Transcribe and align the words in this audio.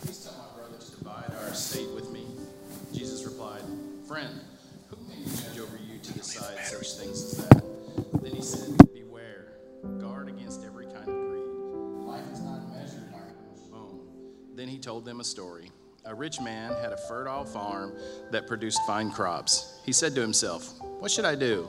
Please 0.00 0.24
tell 0.24 0.34
my 0.38 0.58
brother 0.58 0.78
to 0.78 0.90
divide 0.98 1.32
our 1.42 1.48
estate 1.48 1.90
with 1.94 2.10
me. 2.10 2.24
Jesus 2.92 3.24
replied, 3.24 3.62
Friend, 4.06 4.40
who 4.88 4.96
a 4.96 5.28
judge 5.28 5.58
over 5.58 5.76
you 5.76 5.98
to 5.98 6.12
decide 6.12 6.58
such 6.64 6.92
things 6.92 7.22
as 7.22 7.48
that? 7.48 7.62
Then 8.22 8.32
he 8.32 8.40
said, 8.40 8.76
Beware, 8.94 9.52
guard 9.98 10.28
against 10.28 10.64
every 10.64 10.86
kind 10.86 11.08
of 11.08 11.14
greed. 11.14 12.06
Life 12.06 12.24
is 12.32 12.40
not 12.40 12.70
measured 12.72 13.12
by 13.12 13.18
how 13.18 13.76
own. 13.76 14.00
Then 14.54 14.68
he 14.68 14.78
told 14.78 15.04
them 15.04 15.20
a 15.20 15.24
story. 15.24 15.70
A 16.06 16.14
rich 16.14 16.40
man 16.40 16.72
had 16.80 16.92
a 16.92 16.96
fertile 16.96 17.44
farm 17.44 17.92
that 18.30 18.46
produced 18.46 18.80
fine 18.86 19.10
crops. 19.10 19.80
He 19.84 19.92
said 19.92 20.14
to 20.14 20.20
himself, 20.20 20.72
What 20.98 21.10
should 21.10 21.24
I 21.26 21.34
do? 21.34 21.68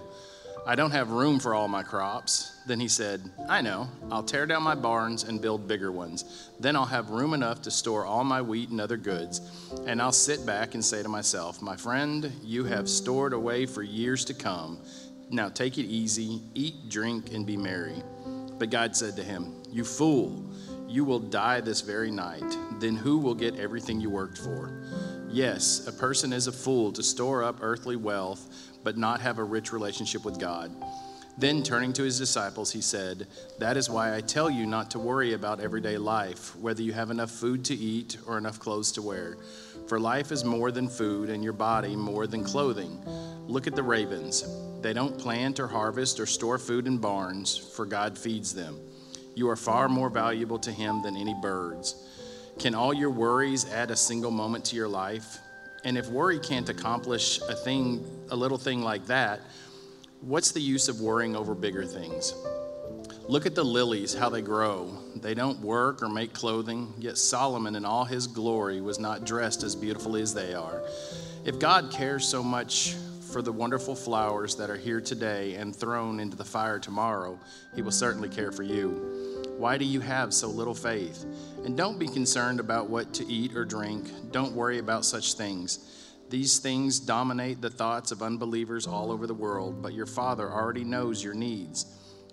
I 0.63 0.75
don't 0.75 0.91
have 0.91 1.09
room 1.09 1.39
for 1.39 1.55
all 1.55 1.67
my 1.67 1.81
crops. 1.81 2.55
Then 2.67 2.79
he 2.79 2.87
said, 2.87 3.31
I 3.49 3.61
know. 3.61 3.89
I'll 4.11 4.21
tear 4.21 4.45
down 4.45 4.61
my 4.61 4.75
barns 4.75 5.23
and 5.23 5.41
build 5.41 5.67
bigger 5.67 5.91
ones. 5.91 6.51
Then 6.59 6.75
I'll 6.75 6.85
have 6.85 7.09
room 7.09 7.33
enough 7.33 7.63
to 7.63 7.71
store 7.71 8.05
all 8.05 8.23
my 8.23 8.43
wheat 8.43 8.69
and 8.69 8.79
other 8.79 8.97
goods. 8.97 9.41
And 9.87 9.99
I'll 9.99 10.11
sit 10.11 10.45
back 10.45 10.75
and 10.75 10.85
say 10.85 11.01
to 11.01 11.09
myself, 11.09 11.63
My 11.63 11.75
friend, 11.75 12.31
you 12.43 12.63
have 12.65 12.87
stored 12.87 13.33
away 13.33 13.65
for 13.65 13.81
years 13.81 14.23
to 14.25 14.35
come. 14.35 14.79
Now 15.31 15.49
take 15.49 15.79
it 15.79 15.85
easy, 15.85 16.41
eat, 16.53 16.89
drink, 16.89 17.33
and 17.33 17.43
be 17.43 17.57
merry. 17.57 18.03
But 18.59 18.69
God 18.69 18.95
said 18.95 19.15
to 19.15 19.23
him, 19.23 19.55
You 19.71 19.83
fool, 19.83 20.45
you 20.87 21.03
will 21.05 21.19
die 21.19 21.61
this 21.61 21.81
very 21.81 22.11
night. 22.11 22.55
Then 22.79 22.95
who 22.95 23.17
will 23.17 23.33
get 23.33 23.57
everything 23.57 23.99
you 23.99 24.11
worked 24.11 24.37
for? 24.37 24.83
Yes, 25.27 25.87
a 25.87 25.93
person 25.93 26.33
is 26.33 26.47
a 26.47 26.51
fool 26.51 26.91
to 26.91 27.01
store 27.01 27.41
up 27.41 27.59
earthly 27.61 27.95
wealth 27.95 28.70
but 28.83 28.97
not 28.97 29.21
have 29.21 29.37
a 29.37 29.43
rich 29.43 29.71
relationship 29.71 30.25
with 30.25 30.39
God. 30.39 30.71
Then, 31.37 31.63
turning 31.63 31.93
to 31.93 32.03
his 32.03 32.19
disciples, 32.19 32.71
he 32.71 32.81
said, 32.81 33.25
That 33.57 33.77
is 33.77 33.89
why 33.89 34.15
I 34.15 34.21
tell 34.21 34.49
you 34.49 34.65
not 34.65 34.91
to 34.91 34.99
worry 34.99 35.33
about 35.33 35.61
everyday 35.61 35.97
life, 35.97 36.55
whether 36.57 36.81
you 36.81 36.93
have 36.93 37.09
enough 37.09 37.31
food 37.31 37.63
to 37.65 37.73
eat 37.73 38.17
or 38.27 38.37
enough 38.37 38.59
clothes 38.59 38.91
to 38.93 39.01
wear. 39.01 39.37
For 39.87 39.99
life 39.99 40.31
is 40.31 40.43
more 40.43 40.71
than 40.71 40.89
food, 40.89 41.29
and 41.29 41.43
your 41.43 41.53
body 41.53 41.95
more 41.95 42.27
than 42.27 42.43
clothing. 42.43 43.01
Look 43.47 43.65
at 43.65 43.75
the 43.75 43.83
ravens. 43.83 44.45
They 44.81 44.93
don't 44.93 45.17
plant 45.17 45.59
or 45.59 45.67
harvest 45.67 46.19
or 46.19 46.25
store 46.25 46.57
food 46.57 46.85
in 46.85 46.97
barns, 46.97 47.57
for 47.57 47.85
God 47.85 48.17
feeds 48.17 48.53
them. 48.53 48.79
You 49.33 49.49
are 49.49 49.55
far 49.55 49.87
more 49.87 50.09
valuable 50.09 50.59
to 50.59 50.71
him 50.71 51.01
than 51.01 51.15
any 51.15 51.33
birds. 51.41 52.07
Can 52.59 52.75
all 52.75 52.93
your 52.93 53.09
worries 53.09 53.69
add 53.71 53.89
a 53.89 53.95
single 53.95 54.31
moment 54.31 54.65
to 54.65 54.75
your 54.75 54.89
life? 54.89 55.39
And 55.83 55.97
if 55.97 56.07
worry 56.09 56.39
can't 56.39 56.69
accomplish 56.69 57.41
a 57.41 57.55
thing, 57.55 58.05
a 58.29 58.35
little 58.35 58.57
thing 58.57 58.81
like 58.81 59.05
that, 59.07 59.41
what's 60.21 60.51
the 60.51 60.61
use 60.61 60.87
of 60.87 61.01
worrying 61.01 61.35
over 61.35 61.55
bigger 61.55 61.85
things? 61.85 62.33
Look 63.27 63.45
at 63.45 63.55
the 63.55 63.63
lilies, 63.63 64.13
how 64.13 64.29
they 64.29 64.41
grow. 64.41 64.97
They 65.15 65.33
don't 65.33 65.59
work 65.59 66.03
or 66.03 66.09
make 66.09 66.33
clothing, 66.33 66.93
yet 66.99 67.17
Solomon 67.17 67.75
in 67.75 67.85
all 67.85 68.03
his 68.03 68.27
glory 68.27 68.81
was 68.81 68.99
not 68.99 69.25
dressed 69.25 69.63
as 69.63 69.75
beautifully 69.75 70.21
as 70.21 70.33
they 70.33 70.53
are. 70.53 70.81
If 71.45 71.57
God 71.57 71.91
cares 71.91 72.27
so 72.27 72.43
much 72.43 72.95
for 73.31 73.41
the 73.41 73.51
wonderful 73.51 73.95
flowers 73.95 74.55
that 74.57 74.69
are 74.69 74.75
here 74.75 74.99
today 74.99 75.55
and 75.55 75.75
thrown 75.75 76.19
into 76.19 76.35
the 76.35 76.43
fire 76.43 76.77
tomorrow, 76.77 77.39
he 77.73 77.81
will 77.81 77.91
certainly 77.91 78.27
care 78.27 78.51
for 78.51 78.63
you. 78.63 79.20
Why 79.61 79.77
do 79.77 79.85
you 79.85 79.99
have 79.99 80.33
so 80.33 80.47
little 80.47 80.73
faith? 80.73 81.23
And 81.63 81.77
don't 81.77 81.99
be 81.99 82.07
concerned 82.07 82.59
about 82.59 82.89
what 82.89 83.13
to 83.13 83.31
eat 83.31 83.55
or 83.55 83.63
drink. 83.63 84.09
Don't 84.31 84.55
worry 84.55 84.79
about 84.79 85.05
such 85.05 85.35
things. 85.35 86.09
These 86.31 86.57
things 86.57 86.99
dominate 86.99 87.61
the 87.61 87.69
thoughts 87.69 88.11
of 88.11 88.23
unbelievers 88.23 88.87
all 88.87 89.11
over 89.11 89.27
the 89.27 89.35
world, 89.35 89.79
but 89.79 89.93
your 89.93 90.07
Father 90.07 90.49
already 90.49 90.83
knows 90.83 91.23
your 91.23 91.35
needs. 91.35 91.85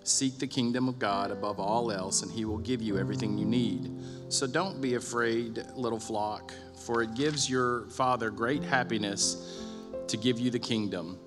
Seek 0.03 0.39
the 0.39 0.47
kingdom 0.47 0.87
of 0.87 0.97
God 0.97 1.29
above 1.29 1.59
all 1.59 1.91
else, 1.91 2.23
and 2.23 2.31
He 2.31 2.45
will 2.45 2.57
give 2.57 2.81
you 2.81 2.97
everything 2.97 3.37
you 3.37 3.45
need. 3.45 3.91
So 4.29 4.47
don't 4.47 4.81
be 4.81 4.95
afraid, 4.95 5.63
little 5.75 5.99
flock, 5.99 6.51
for 6.83 7.03
it 7.03 7.13
gives 7.13 7.47
your 7.47 7.85
Father 7.91 8.31
great 8.31 8.63
happiness 8.63 9.61
to 10.07 10.17
give 10.17 10.39
you 10.39 10.49
the 10.49 10.57
kingdom. 10.57 11.19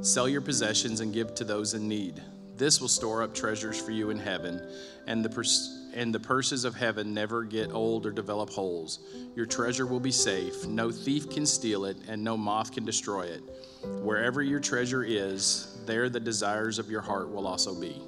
Sell 0.00 0.28
your 0.28 0.40
possessions 0.40 0.98
and 0.98 1.14
give 1.14 1.32
to 1.36 1.44
those 1.44 1.74
in 1.74 1.86
need. 1.86 2.20
This 2.56 2.80
will 2.80 2.88
store 2.88 3.22
up 3.22 3.34
treasures 3.34 3.80
for 3.80 3.90
you 3.90 4.10
in 4.10 4.18
heaven, 4.18 4.60
and 5.06 5.24
the 5.24 5.28
pers- 5.28 5.90
and 5.94 6.12
the 6.12 6.20
purses 6.20 6.64
of 6.64 6.74
heaven 6.74 7.14
never 7.14 7.44
get 7.44 7.72
old 7.72 8.04
or 8.04 8.10
develop 8.10 8.50
holes. 8.50 8.98
Your 9.36 9.46
treasure 9.46 9.86
will 9.86 10.00
be 10.00 10.10
safe. 10.10 10.66
No 10.66 10.90
thief 10.90 11.30
can 11.30 11.46
steal 11.46 11.84
it, 11.84 11.96
and 12.08 12.22
no 12.22 12.36
moth 12.36 12.72
can 12.72 12.84
destroy 12.84 13.22
it. 13.22 13.42
Wherever 14.02 14.42
your 14.42 14.60
treasure 14.60 15.04
is, 15.04 15.78
there 15.86 16.08
the 16.08 16.20
desires 16.20 16.78
of 16.78 16.90
your 16.90 17.00
heart 17.00 17.30
will 17.30 17.46
also 17.46 17.74
be. 17.74 18.00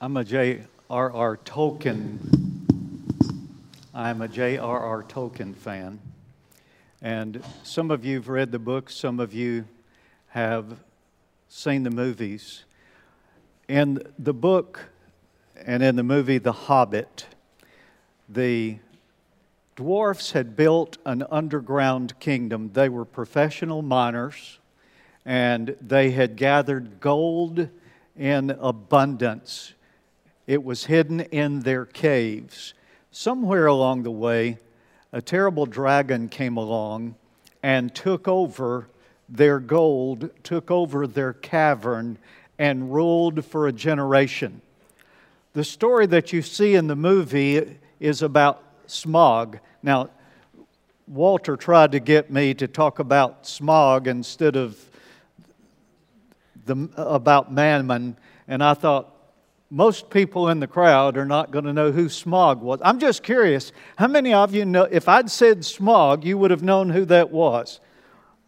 I'm 0.00 0.18
a 0.18 0.24
J.R.R. 0.94 1.38
Tolkien. 1.38 2.18
I'm 3.92 4.22
a 4.22 4.28
J.R.R. 4.28 5.02
Tolkien 5.02 5.52
fan. 5.52 5.98
And 7.02 7.42
some 7.64 7.90
of 7.90 8.04
you 8.04 8.18
have 8.18 8.28
read 8.28 8.52
the 8.52 8.60
book, 8.60 8.88
some 8.90 9.18
of 9.18 9.34
you 9.34 9.64
have 10.28 10.78
seen 11.48 11.82
the 11.82 11.90
movies. 11.90 12.62
In 13.66 14.04
the 14.20 14.32
book 14.32 14.90
and 15.66 15.82
in 15.82 15.96
the 15.96 16.04
movie 16.04 16.38
The 16.38 16.52
Hobbit, 16.52 17.26
the 18.28 18.78
dwarfs 19.74 20.30
had 20.30 20.54
built 20.54 20.98
an 21.04 21.24
underground 21.28 22.20
kingdom. 22.20 22.70
They 22.72 22.88
were 22.88 23.04
professional 23.04 23.82
miners 23.82 24.60
and 25.24 25.74
they 25.80 26.12
had 26.12 26.36
gathered 26.36 27.00
gold 27.00 27.68
in 28.16 28.50
abundance 28.50 29.74
it 30.46 30.62
was 30.62 30.86
hidden 30.86 31.20
in 31.20 31.60
their 31.60 31.84
caves. 31.84 32.74
Somewhere 33.10 33.66
along 33.66 34.02
the 34.02 34.10
way, 34.10 34.58
a 35.12 35.22
terrible 35.22 35.66
dragon 35.66 36.28
came 36.28 36.56
along 36.56 37.14
and 37.62 37.94
took 37.94 38.28
over 38.28 38.88
their 39.28 39.58
gold, 39.58 40.30
took 40.42 40.70
over 40.70 41.06
their 41.06 41.32
cavern, 41.32 42.18
and 42.58 42.92
ruled 42.92 43.44
for 43.44 43.66
a 43.66 43.72
generation. 43.72 44.60
The 45.54 45.64
story 45.64 46.06
that 46.06 46.32
you 46.32 46.42
see 46.42 46.74
in 46.74 46.88
the 46.88 46.96
movie 46.96 47.78
is 48.00 48.22
about 48.22 48.62
Smaug. 48.86 49.60
Now, 49.82 50.10
Walter 51.06 51.56
tried 51.56 51.92
to 51.92 52.00
get 52.00 52.30
me 52.30 52.54
to 52.54 52.66
talk 52.66 52.98
about 52.98 53.44
Smaug 53.44 54.06
instead 54.06 54.56
of 54.56 54.78
the, 56.66 56.88
about 56.96 57.52
Mammon, 57.52 58.16
and 58.48 58.62
I 58.62 58.74
thought, 58.74 59.13
most 59.70 60.10
people 60.10 60.48
in 60.48 60.60
the 60.60 60.66
crowd 60.66 61.16
are 61.16 61.24
not 61.24 61.50
going 61.50 61.64
to 61.64 61.72
know 61.72 61.90
who 61.90 62.06
Smaug 62.06 62.58
was. 62.58 62.80
I'm 62.82 62.98
just 62.98 63.22
curious, 63.22 63.72
how 63.96 64.06
many 64.06 64.32
of 64.32 64.54
you 64.54 64.64
know, 64.64 64.84
if 64.84 65.08
I'd 65.08 65.30
said 65.30 65.60
Smaug, 65.60 66.24
you 66.24 66.38
would 66.38 66.50
have 66.50 66.62
known 66.62 66.90
who 66.90 67.04
that 67.06 67.30
was? 67.30 67.80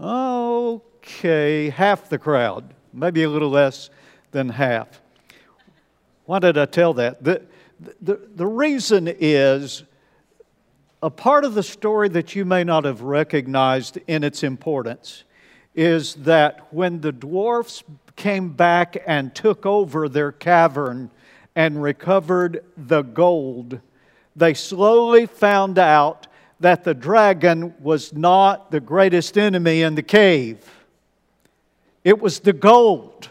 Okay, 0.01 1.71
half 1.71 2.09
the 2.09 2.19
crowd, 2.19 2.75
maybe 2.93 3.23
a 3.23 3.31
little 3.31 3.51
less 3.51 3.91
than 4.31 4.51
half. 4.51 5.01
Why 6.27 6.39
did 6.39 6.59
I 6.59 6.67
tell 6.67 6.95
that? 6.95 7.25
The, 7.25 7.43
the, 8.01 8.21
the 8.35 8.47
reason 8.47 9.09
is 9.09 9.85
a 11.03 11.11
part 11.11 11.45
of 11.45 11.55
the 11.55 11.63
story 11.63 12.09
that 12.11 12.35
you 12.35 12.45
may 12.45 12.65
not 12.65 12.85
have 12.85 13.03
recognized 13.03 13.99
in 14.07 14.25
its 14.25 14.43
importance 14.43 15.25
is 15.77 16.15
that 16.15 16.73
when 16.73 17.03
the 17.03 17.13
dwarfs 17.13 17.85
came 18.17 18.49
back 18.49 18.97
and 19.07 19.35
took 19.35 19.67
over 19.67 20.09
their 20.09 20.33
cavern 20.33 21.11
and 21.55 21.83
recovered 21.83 22.65
the 22.77 23.03
gold, 23.03 23.79
they 24.35 24.55
slowly 24.55 25.27
found 25.27 25.79
out 25.79 26.27
that 26.61 26.83
the 26.83 26.95
dragon 26.95 27.75
was 27.81 28.15
not 28.15 28.71
the 28.71 28.81
greatest 28.81 29.37
enemy 29.37 29.83
in 29.83 29.95
the 29.95 30.03
cave. 30.03 30.59
It 32.03 32.21
was 32.21 32.41
the 32.41 32.55
gold. 32.55 33.29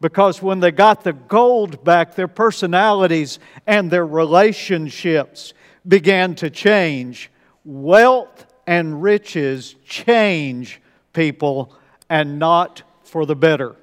Because 0.00 0.40
when 0.40 0.60
they 0.60 0.70
got 0.70 1.04
the 1.04 1.12
gold 1.12 1.84
back, 1.84 2.14
their 2.14 2.28
personalities 2.28 3.38
and 3.66 3.90
their 3.90 4.06
relationships 4.06 5.52
began 5.86 6.34
to 6.36 6.48
change. 6.48 7.30
Wealth 7.66 8.46
and 8.66 9.02
riches 9.02 9.74
change 9.84 10.79
people 11.12 11.74
and 12.08 12.38
not 12.38 12.82
for 13.02 13.26
the 13.26 13.36
better. 13.36 13.76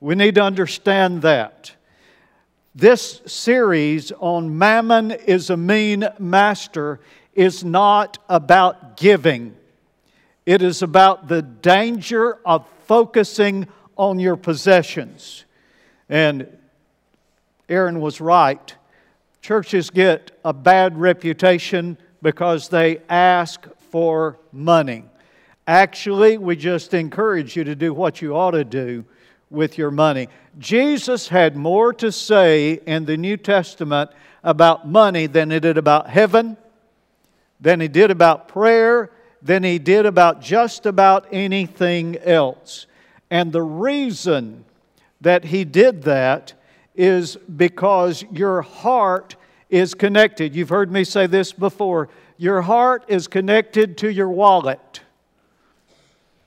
We 0.00 0.14
need 0.14 0.34
to 0.34 0.42
understand 0.42 1.22
that. 1.22 1.72
This 2.74 3.22
series 3.26 4.12
on 4.12 4.58
Mammon 4.58 5.12
is 5.12 5.48
a 5.48 5.56
mean 5.56 6.08
master 6.18 7.00
is 7.34 7.64
not 7.64 8.18
about 8.28 8.96
giving. 8.96 9.56
It 10.44 10.60
is 10.60 10.82
about 10.82 11.28
the 11.28 11.42
danger 11.42 12.38
of 12.44 12.66
focusing 12.86 13.68
on 13.96 14.18
your 14.18 14.36
possessions. 14.36 15.44
And 16.08 16.48
Aaron 17.68 18.00
was 18.00 18.20
right. 18.20 18.74
churches 19.40 19.90
get 19.90 20.30
a 20.44 20.52
bad 20.52 20.98
reputation 20.98 21.96
because 22.22 22.68
they 22.68 22.98
ask 23.08 23.66
for 23.90 24.38
money. 24.52 25.04
Actually, 25.66 26.36
we 26.36 26.56
just 26.56 26.92
encourage 26.92 27.56
you 27.56 27.64
to 27.64 27.74
do 27.74 27.94
what 27.94 28.20
you 28.20 28.36
ought 28.36 28.50
to 28.50 28.64
do 28.64 29.04
with 29.50 29.78
your 29.78 29.90
money. 29.90 30.28
Jesus 30.58 31.28
had 31.28 31.56
more 31.56 31.92
to 31.94 32.12
say 32.12 32.80
in 32.86 33.06
the 33.06 33.16
New 33.16 33.36
Testament 33.36 34.10
about 34.42 34.86
money 34.86 35.26
than 35.26 35.50
he 35.50 35.60
did 35.60 35.78
about 35.78 36.10
heaven, 36.10 36.56
than 37.60 37.80
he 37.80 37.88
did 37.88 38.10
about 38.10 38.48
prayer, 38.48 39.10
than 39.40 39.62
he 39.62 39.78
did 39.78 40.04
about 40.04 40.42
just 40.42 40.84
about 40.84 41.26
anything 41.32 42.18
else. 42.18 42.86
And 43.30 43.52
the 43.52 43.62
reason 43.62 44.64
that 45.20 45.44
he 45.44 45.64
did 45.64 46.02
that 46.02 46.52
is 46.94 47.36
because 47.36 48.22
your 48.30 48.62
heart 48.62 49.36
is 49.70 49.94
connected. 49.94 50.54
You've 50.54 50.68
heard 50.68 50.92
me 50.92 51.04
say 51.04 51.26
this 51.26 51.52
before. 51.52 52.08
Your 52.36 52.62
heart 52.62 53.04
is 53.08 53.26
connected 53.26 53.96
to 53.98 54.12
your 54.12 54.28
wallet. 54.28 55.00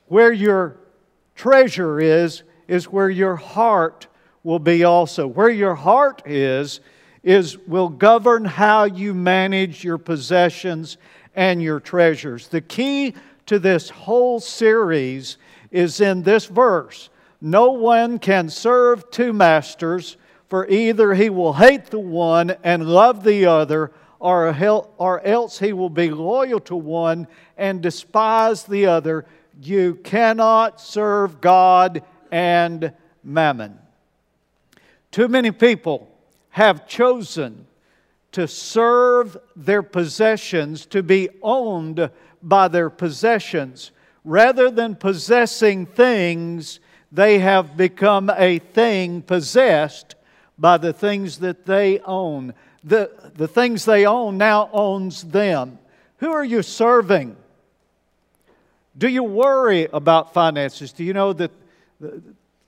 Where 0.07 0.31
your 0.31 0.77
treasure 1.36 2.00
is, 2.00 2.44
is 2.68 2.86
where 2.89 3.09
your 3.09 3.36
heart 3.36 4.07
will 4.44 4.59
be 4.59 4.83
also. 4.83 5.27
Where 5.27 5.50
your 5.50 5.75
heart 5.75 6.24
is, 6.25 6.80
is 7.24 7.57
will 7.57 7.89
govern 7.89 8.45
how 8.45 8.86
you 8.86 9.13
manage 9.13 9.83
your 9.83 9.98
possessions 9.98 10.98
and 11.36 11.62
your 11.62 11.80
treasures. 11.80 12.48
The 12.48 12.62
key 12.62 13.13
to 13.45 13.59
this 13.59 13.89
whole 13.89 14.39
series 14.39 15.38
is 15.71 16.00
in 16.01 16.24
this 16.24 16.45
verse. 16.45 17.09
No 17.42 17.71
one 17.71 18.18
can 18.19 18.50
serve 18.50 19.12
two 19.12 19.33
masters, 19.33 20.18
for 20.48 20.68
either 20.68 21.13
he 21.13 21.30
will 21.30 21.54
hate 21.54 21.88
the 21.88 22.00
one 22.00 22.56
and 22.63 22.88
love 22.88 23.24
the 23.24 23.45
other, 23.45 23.92
or, 24.19 25.21
else 25.24 25.59
he 25.59 25.74
will 25.74 25.89
be 25.89 26.09
loyal 26.09 26.59
to 26.62 26.75
one 26.75 27.27
and 27.57 27.81
despise 27.81 28.63
the 28.63 28.86
other. 28.88 29.25
You 29.62 29.95
cannot 29.95 30.80
serve 30.80 31.42
God 31.42 32.04
and 32.31 32.94
mammon. 33.24 33.80
Too 35.12 35.27
many 35.27 35.51
people 35.51 36.09
have 36.51 36.88
chosen 36.88 37.65
to 38.31 38.48
serve 38.48 39.38
their 39.56 39.81
possessions, 39.81 40.86
to 40.88 41.01
be 41.01 41.30
owned 41.42 42.09
by 42.44 42.68
their 42.68 42.89
possessions. 42.89 43.92
Rather 44.24 44.69
than 44.69 44.95
possessing 44.95 45.86
things, 45.86 46.80
they 47.12 47.39
have 47.39 47.77
become 47.77 48.30
a 48.30 48.59
thing 48.59 49.21
possessed 49.21 50.15
by 50.57 50.77
the 50.77 50.94
things 50.94 51.39
that 51.39 51.65
they 51.65 52.00
own. 52.00 52.54
The, 52.83 53.12
the 53.36 53.48
things 53.48 53.86
they 53.86 54.06
own 54.06 54.38
now 54.38 54.69
owns 54.74 55.24
them. 55.24 55.80
Who 56.18 56.31
are 56.31 56.45
you 56.45 56.62
serving? 56.62 57.36
Do 58.97 59.07
you 59.07 59.23
worry 59.23 59.88
about 59.94 60.33
finances? 60.33 60.91
Do 60.91 61.03
you 61.03 61.13
know 61.13 61.33
that 61.33 61.51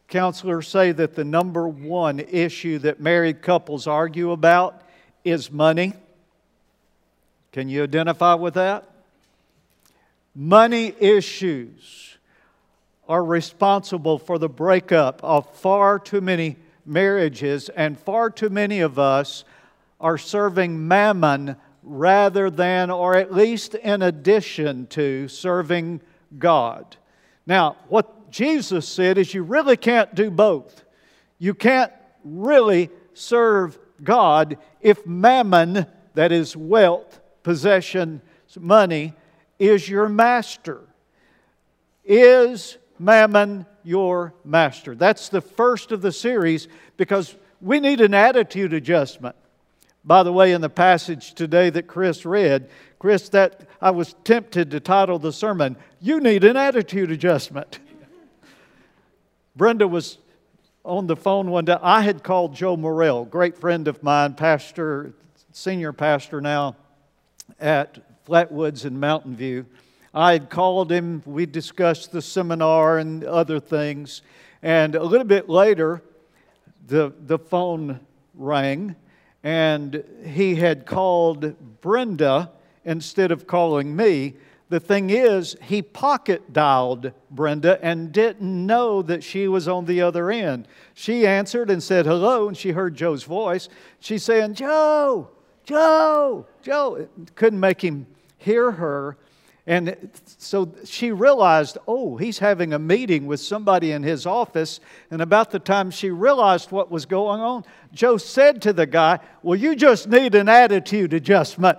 counselors 0.07 0.67
say 0.67 0.91
that 0.91 1.15
the 1.15 1.23
number 1.23 1.67
one 1.67 2.19
issue 2.19 2.77
that 2.79 2.99
married 2.99 3.41
couples 3.41 3.87
argue 3.87 4.31
about 4.31 4.81
is 5.23 5.51
money? 5.51 5.93
Can 7.51 7.67
you 7.67 7.83
identify 7.83 8.35
with 8.35 8.53
that? 8.53 8.87
Money 10.35 10.93
issues 10.99 12.17
are 13.07 13.23
responsible 13.23 14.19
for 14.19 14.37
the 14.37 14.49
breakup 14.49 15.23
of 15.23 15.51
far 15.55 15.97
too 15.97 16.21
many 16.21 16.57
marriages, 16.85 17.69
and 17.69 17.97
far 17.99 18.29
too 18.29 18.49
many 18.49 18.81
of 18.81 18.99
us 18.99 19.43
are 19.99 20.17
serving 20.17 20.87
mammon 20.87 21.55
rather 21.81 22.51
than, 22.51 22.91
or 22.91 23.15
at 23.15 23.33
least 23.33 23.73
in 23.73 24.03
addition 24.03 24.85
to, 24.87 25.27
serving 25.27 25.99
God. 26.37 26.97
Now, 27.45 27.77
what 27.87 28.31
Jesus 28.31 28.87
said 28.87 29.17
is 29.17 29.33
you 29.33 29.43
really 29.43 29.77
can't 29.77 30.13
do 30.13 30.29
both. 30.29 30.83
You 31.39 31.53
can't 31.53 31.91
really 32.23 32.89
serve 33.13 33.77
God 34.03 34.57
if 34.81 35.05
mammon, 35.05 35.85
that 36.13 36.31
is 36.31 36.55
wealth, 36.55 37.19
possession, 37.43 38.21
money, 38.57 39.13
is 39.57 39.87
your 39.89 40.09
master. 40.09 40.81
Is 42.03 42.77
mammon 42.97 43.65
your 43.83 44.33
master? 44.43 44.95
That's 44.95 45.29
the 45.29 45.41
first 45.41 45.91
of 45.91 46.01
the 46.01 46.11
series 46.11 46.67
because 46.97 47.35
we 47.61 47.79
need 47.79 48.01
an 48.01 48.13
attitude 48.13 48.73
adjustment. 48.73 49.35
By 50.03 50.23
the 50.23 50.33
way, 50.33 50.53
in 50.53 50.61
the 50.61 50.69
passage 50.69 51.33
today 51.33 51.69
that 51.69 51.87
Chris 51.87 52.25
read, 52.25 52.69
Chris, 52.99 53.29
that 53.29 53.67
I 53.81 53.91
was 53.91 54.15
tempted 54.23 54.71
to 54.71 54.79
title 54.79 55.19
the 55.19 55.33
sermon, 55.33 55.77
You 56.01 56.21
Need 56.21 56.45
an 56.45 56.55
Attitude 56.55 57.11
Adjustment. 57.11 57.79
Brenda 59.53 59.85
was 59.85 60.17
on 60.85 61.07
the 61.07 61.15
phone 61.17 61.51
one 61.51 61.65
day. 61.65 61.75
I 61.81 62.03
had 62.03 62.23
called 62.23 62.55
Joe 62.55 62.77
Morrell, 62.77 63.25
great 63.25 63.57
friend 63.57 63.85
of 63.85 64.01
mine, 64.01 64.35
pastor, 64.35 65.11
senior 65.51 65.91
pastor 65.91 66.39
now 66.39 66.77
at 67.59 68.25
Flatwoods 68.25 68.85
in 68.85 68.97
Mountain 68.97 69.35
View. 69.35 69.65
I 70.13 70.31
had 70.31 70.49
called 70.49 70.89
him, 70.89 71.21
we 71.25 71.45
discussed 71.45 72.13
the 72.13 72.21
seminar 72.21 72.97
and 72.97 73.25
other 73.25 73.59
things. 73.59 74.21
And 74.63 74.95
a 74.95 75.03
little 75.03 75.27
bit 75.27 75.49
later, 75.49 76.01
the, 76.87 77.13
the 77.25 77.37
phone 77.39 77.99
rang, 78.35 78.95
and 79.43 80.01
he 80.25 80.55
had 80.55 80.85
called 80.85 81.81
Brenda 81.81 82.51
instead 82.85 83.33
of 83.33 83.47
calling 83.47 83.93
me. 83.93 84.35
The 84.69 84.79
thing 84.79 85.09
is, 85.09 85.55
he 85.63 85.81
pocket 85.81 86.53
dialed 86.53 87.11
Brenda 87.31 87.83
and 87.83 88.11
didn't 88.11 88.67
know 88.67 89.01
that 89.01 89.23
she 89.23 89.47
was 89.47 89.67
on 89.67 89.85
the 89.85 90.01
other 90.01 90.29
end. 90.29 90.67
She 90.93 91.25
answered 91.25 91.71
and 91.71 91.81
said 91.81 92.05
hello, 92.05 92.47
and 92.47 92.55
she 92.55 92.71
heard 92.71 92.93
Joe's 92.93 93.23
voice. 93.23 93.67
She's 93.99 94.23
saying, 94.23 94.53
Joe, 94.53 95.29
Joe, 95.63 96.45
Joe. 96.61 97.07
Couldn't 97.33 97.59
make 97.59 97.81
him 97.83 98.05
hear 98.37 98.71
her. 98.71 99.17
And 99.65 100.09
so 100.37 100.73
she 100.83 101.11
realized, 101.11 101.77
oh, 101.87 102.17
he's 102.17 102.39
having 102.39 102.73
a 102.73 102.79
meeting 102.79 103.27
with 103.27 103.39
somebody 103.39 103.91
in 103.91 104.01
his 104.01 104.25
office. 104.25 104.79
And 105.11 105.21
about 105.21 105.51
the 105.51 105.59
time 105.59 105.91
she 105.91 106.09
realized 106.09 106.71
what 106.71 106.89
was 106.89 107.05
going 107.05 107.39
on, 107.39 107.65
Joe 107.91 108.17
said 108.17 108.61
to 108.63 108.73
the 108.73 108.87
guy, 108.87 109.19
Well, 109.43 109.55
you 109.59 109.75
just 109.75 110.07
need 110.07 110.33
an 110.33 110.49
attitude 110.49 111.13
adjustment. 111.13 111.77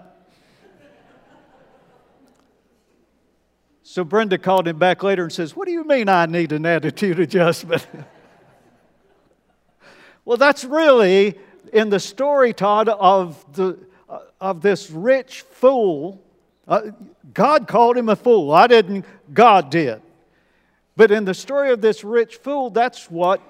So 3.91 4.05
Brenda 4.05 4.39
called 4.39 4.69
him 4.69 4.79
back 4.79 5.03
later 5.03 5.25
and 5.25 5.33
says, 5.33 5.57
What 5.57 5.67
do 5.67 5.73
you 5.73 5.85
mean 5.85 6.09
I 6.09 6.27
need 6.27 6.53
an 6.53 6.65
attitude 6.65 7.19
adjustment? 7.19 7.87
well, 10.25 10.37
that's 10.37 10.65
really 10.65 11.39
in 11.73 11.91
the 11.91 12.01
story, 12.01 12.53
Todd, 12.53 12.89
of, 12.89 13.45
the, 13.55 13.79
of 14.41 14.61
this 14.63 14.91
rich 14.91 15.43
fool 15.43 16.23
uh, 16.71 16.93
God 17.35 17.67
called 17.67 17.97
him 17.97 18.09
a 18.09 18.15
fool. 18.15 18.53
I 18.53 18.69
didn't, 18.69 19.05
God 19.35 19.71
did. 19.71 20.01
But 20.97 21.11
in 21.11 21.25
the 21.25 21.35
story 21.35 21.73
of 21.73 21.81
this 21.81 22.05
rich 22.05 22.37
fool, 22.37 22.71
that's 22.71 23.11
what 23.11 23.41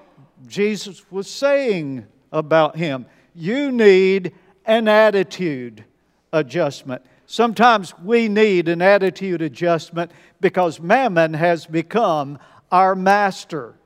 Jesus 0.47 1.05
was 1.11 1.29
saying 1.29 2.07
about 2.33 2.77
him. 2.77 3.05
You 3.35 3.71
need 3.73 4.33
an 4.65 4.89
attitude 4.89 5.85
adjustment. 6.33 7.03
Sometimes 7.33 7.97
we 8.01 8.27
need 8.27 8.67
an 8.67 8.83
attitude 8.83 9.41
adjustment 9.41 10.11
because 10.41 10.81
mammon 10.81 11.35
has 11.35 11.65
become 11.65 12.41
our 12.73 12.97
master. 12.97 13.77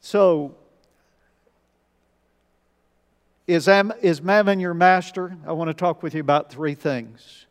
So, 0.00 0.56
is, 3.46 3.68
is 3.68 4.20
mammon 4.20 4.58
your 4.58 4.74
master? 4.74 5.36
I 5.46 5.52
want 5.52 5.68
to 5.68 5.74
talk 5.74 6.02
with 6.02 6.14
you 6.14 6.20
about 6.20 6.50
three 6.50 6.74
things. 6.74 7.46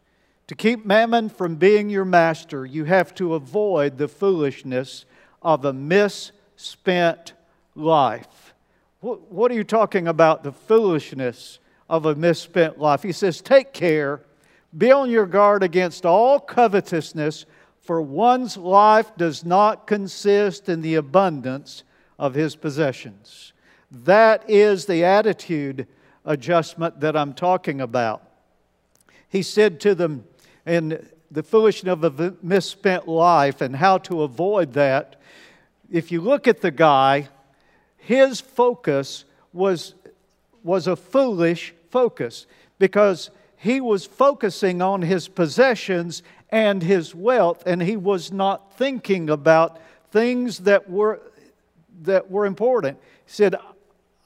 To 0.47 0.55
keep 0.55 0.85
mammon 0.85 1.29
from 1.29 1.55
being 1.55 1.89
your 1.89 2.03
master, 2.03 2.65
you 2.65 2.83
have 2.83 3.15
to 3.15 3.33
avoid 3.35 3.97
the 3.97 4.09
foolishness 4.09 5.05
of 5.41 5.63
a 5.63 5.71
misspent 5.71 7.31
life. 7.75 8.53
What, 8.99 9.31
what 9.31 9.51
are 9.51 9.55
you 9.55 9.63
talking 9.63 10.09
about, 10.09 10.43
the 10.43 10.51
foolishness 10.51 11.59
of 11.91 12.05
a 12.05 12.15
misspent 12.15 12.79
life? 12.79 13.03
He 13.03 13.11
says, 13.11 13.41
Take 13.41 13.73
care, 13.73 14.21
be 14.75 14.91
on 14.93 15.11
your 15.11 15.25
guard 15.25 15.61
against 15.61 16.05
all 16.05 16.39
covetousness, 16.39 17.45
for 17.81 18.01
one's 18.01 18.55
life 18.55 19.11
does 19.17 19.43
not 19.43 19.87
consist 19.87 20.69
in 20.69 20.81
the 20.81 20.95
abundance 20.95 21.83
of 22.17 22.33
his 22.33 22.55
possessions. 22.55 23.51
That 23.91 24.49
is 24.49 24.85
the 24.85 25.03
attitude 25.03 25.85
adjustment 26.23 27.01
that 27.01 27.17
I'm 27.17 27.33
talking 27.33 27.81
about. 27.81 28.23
He 29.27 29.41
said 29.41 29.81
to 29.81 29.93
them 29.93 30.23
in 30.65 31.05
the 31.29 31.43
foolishness 31.43 31.91
of 31.91 32.19
a 32.21 32.35
misspent 32.41 33.05
life 33.05 33.59
and 33.59 33.75
how 33.75 33.97
to 33.97 34.21
avoid 34.21 34.73
that. 34.73 35.17
If 35.91 36.09
you 36.09 36.21
look 36.21 36.47
at 36.47 36.61
the 36.61 36.71
guy, 36.71 37.27
his 37.97 38.39
focus 38.39 39.25
was, 39.51 39.95
was 40.63 40.87
a 40.87 40.95
foolish 40.95 41.73
focus 41.91 42.47
because 42.79 43.29
he 43.57 43.79
was 43.79 44.05
focusing 44.05 44.81
on 44.81 45.03
his 45.03 45.27
possessions 45.27 46.23
and 46.49 46.81
his 46.81 47.13
wealth, 47.13 47.63
and 47.65 47.81
he 47.81 47.95
was 47.95 48.31
not 48.31 48.73
thinking 48.73 49.29
about 49.29 49.79
things 50.11 50.59
that 50.59 50.89
were, 50.89 51.21
that 52.01 52.29
were 52.29 52.45
important. 52.45 52.97
He 53.25 53.31
said, 53.31 53.55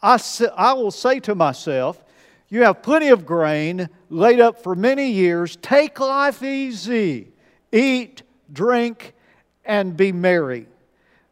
I, 0.02 0.20
I 0.56 0.74
will 0.74 0.92
say 0.92 1.20
to 1.22 1.36
myself, 1.36 2.04
You 2.50 2.64
have 2.64 2.82
plenty 2.82 3.10
of 3.10 3.26
grain 3.26 3.90
laid 4.10 4.40
up 4.40 4.64
for 4.64 4.74
many 4.74 5.12
years. 5.12 5.58
Take 5.58 6.00
life 6.00 6.42
easy. 6.42 7.28
Eat, 7.72 8.24
drink, 8.52 9.14
and 9.66 9.98
be 9.98 10.12
merry. 10.12 10.68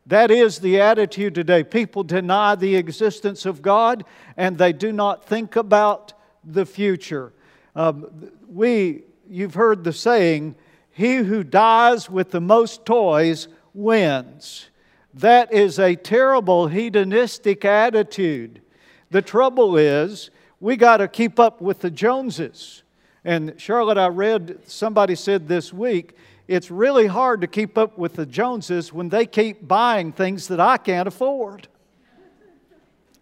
That 0.07 0.31
is 0.31 0.59
the 0.59 0.81
attitude 0.81 1.35
today. 1.35 1.63
People 1.63 2.03
deny 2.03 2.55
the 2.55 2.75
existence 2.75 3.45
of 3.45 3.61
God 3.61 4.03
and 4.35 4.57
they 4.57 4.73
do 4.73 4.91
not 4.91 5.25
think 5.25 5.55
about 5.55 6.13
the 6.43 6.65
future. 6.65 7.33
Um, 7.75 8.31
we, 8.47 9.03
you've 9.29 9.55
heard 9.55 9.83
the 9.83 9.93
saying, 9.93 10.55
he 10.91 11.17
who 11.17 11.43
dies 11.43 12.09
with 12.09 12.31
the 12.31 12.41
most 12.41 12.85
toys 12.85 13.47
wins. 13.73 14.69
That 15.13 15.51
is 15.51 15.79
a 15.79 15.95
terrible 15.95 16.67
hedonistic 16.67 17.65
attitude. 17.65 18.61
The 19.09 19.21
trouble 19.21 19.77
is, 19.77 20.29
we 20.59 20.75
got 20.75 20.97
to 20.97 21.07
keep 21.07 21.39
up 21.39 21.61
with 21.61 21.79
the 21.79 21.91
Joneses. 21.91 22.83
And 23.25 23.55
Charlotte, 23.57 23.97
I 23.97 24.07
read 24.07 24.59
somebody 24.65 25.15
said 25.15 25.47
this 25.47 25.73
week, 25.73 26.15
it's 26.47 26.69
really 26.69 27.07
hard 27.07 27.41
to 27.41 27.47
keep 27.47 27.77
up 27.77 27.97
with 27.97 28.13
the 28.13 28.25
Joneses 28.25 28.91
when 28.91 29.09
they 29.09 29.25
keep 29.25 29.67
buying 29.67 30.11
things 30.11 30.47
that 30.49 30.59
I 30.59 30.77
can't 30.77 31.07
afford. 31.07 31.67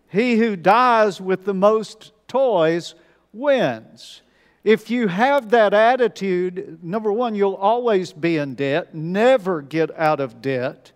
He 0.10 0.38
who 0.38 0.56
dies 0.56 1.22
with 1.22 1.46
the 1.46 1.54
most 1.54 2.12
toys 2.28 2.96
wins. 3.34 4.22
If 4.64 4.90
you 4.90 5.08
have 5.08 5.50
that 5.52 5.74
attitude, 5.74 6.84
number 6.84 7.12
one, 7.12 7.34
you'll 7.36 7.56
always 7.56 8.14
be 8.14 8.38
in 8.38 8.56
debt, 8.56 8.94
never 8.94 9.62
get 9.62 9.98
out 9.98 10.20
of 10.20 10.42
debt. 10.42 10.92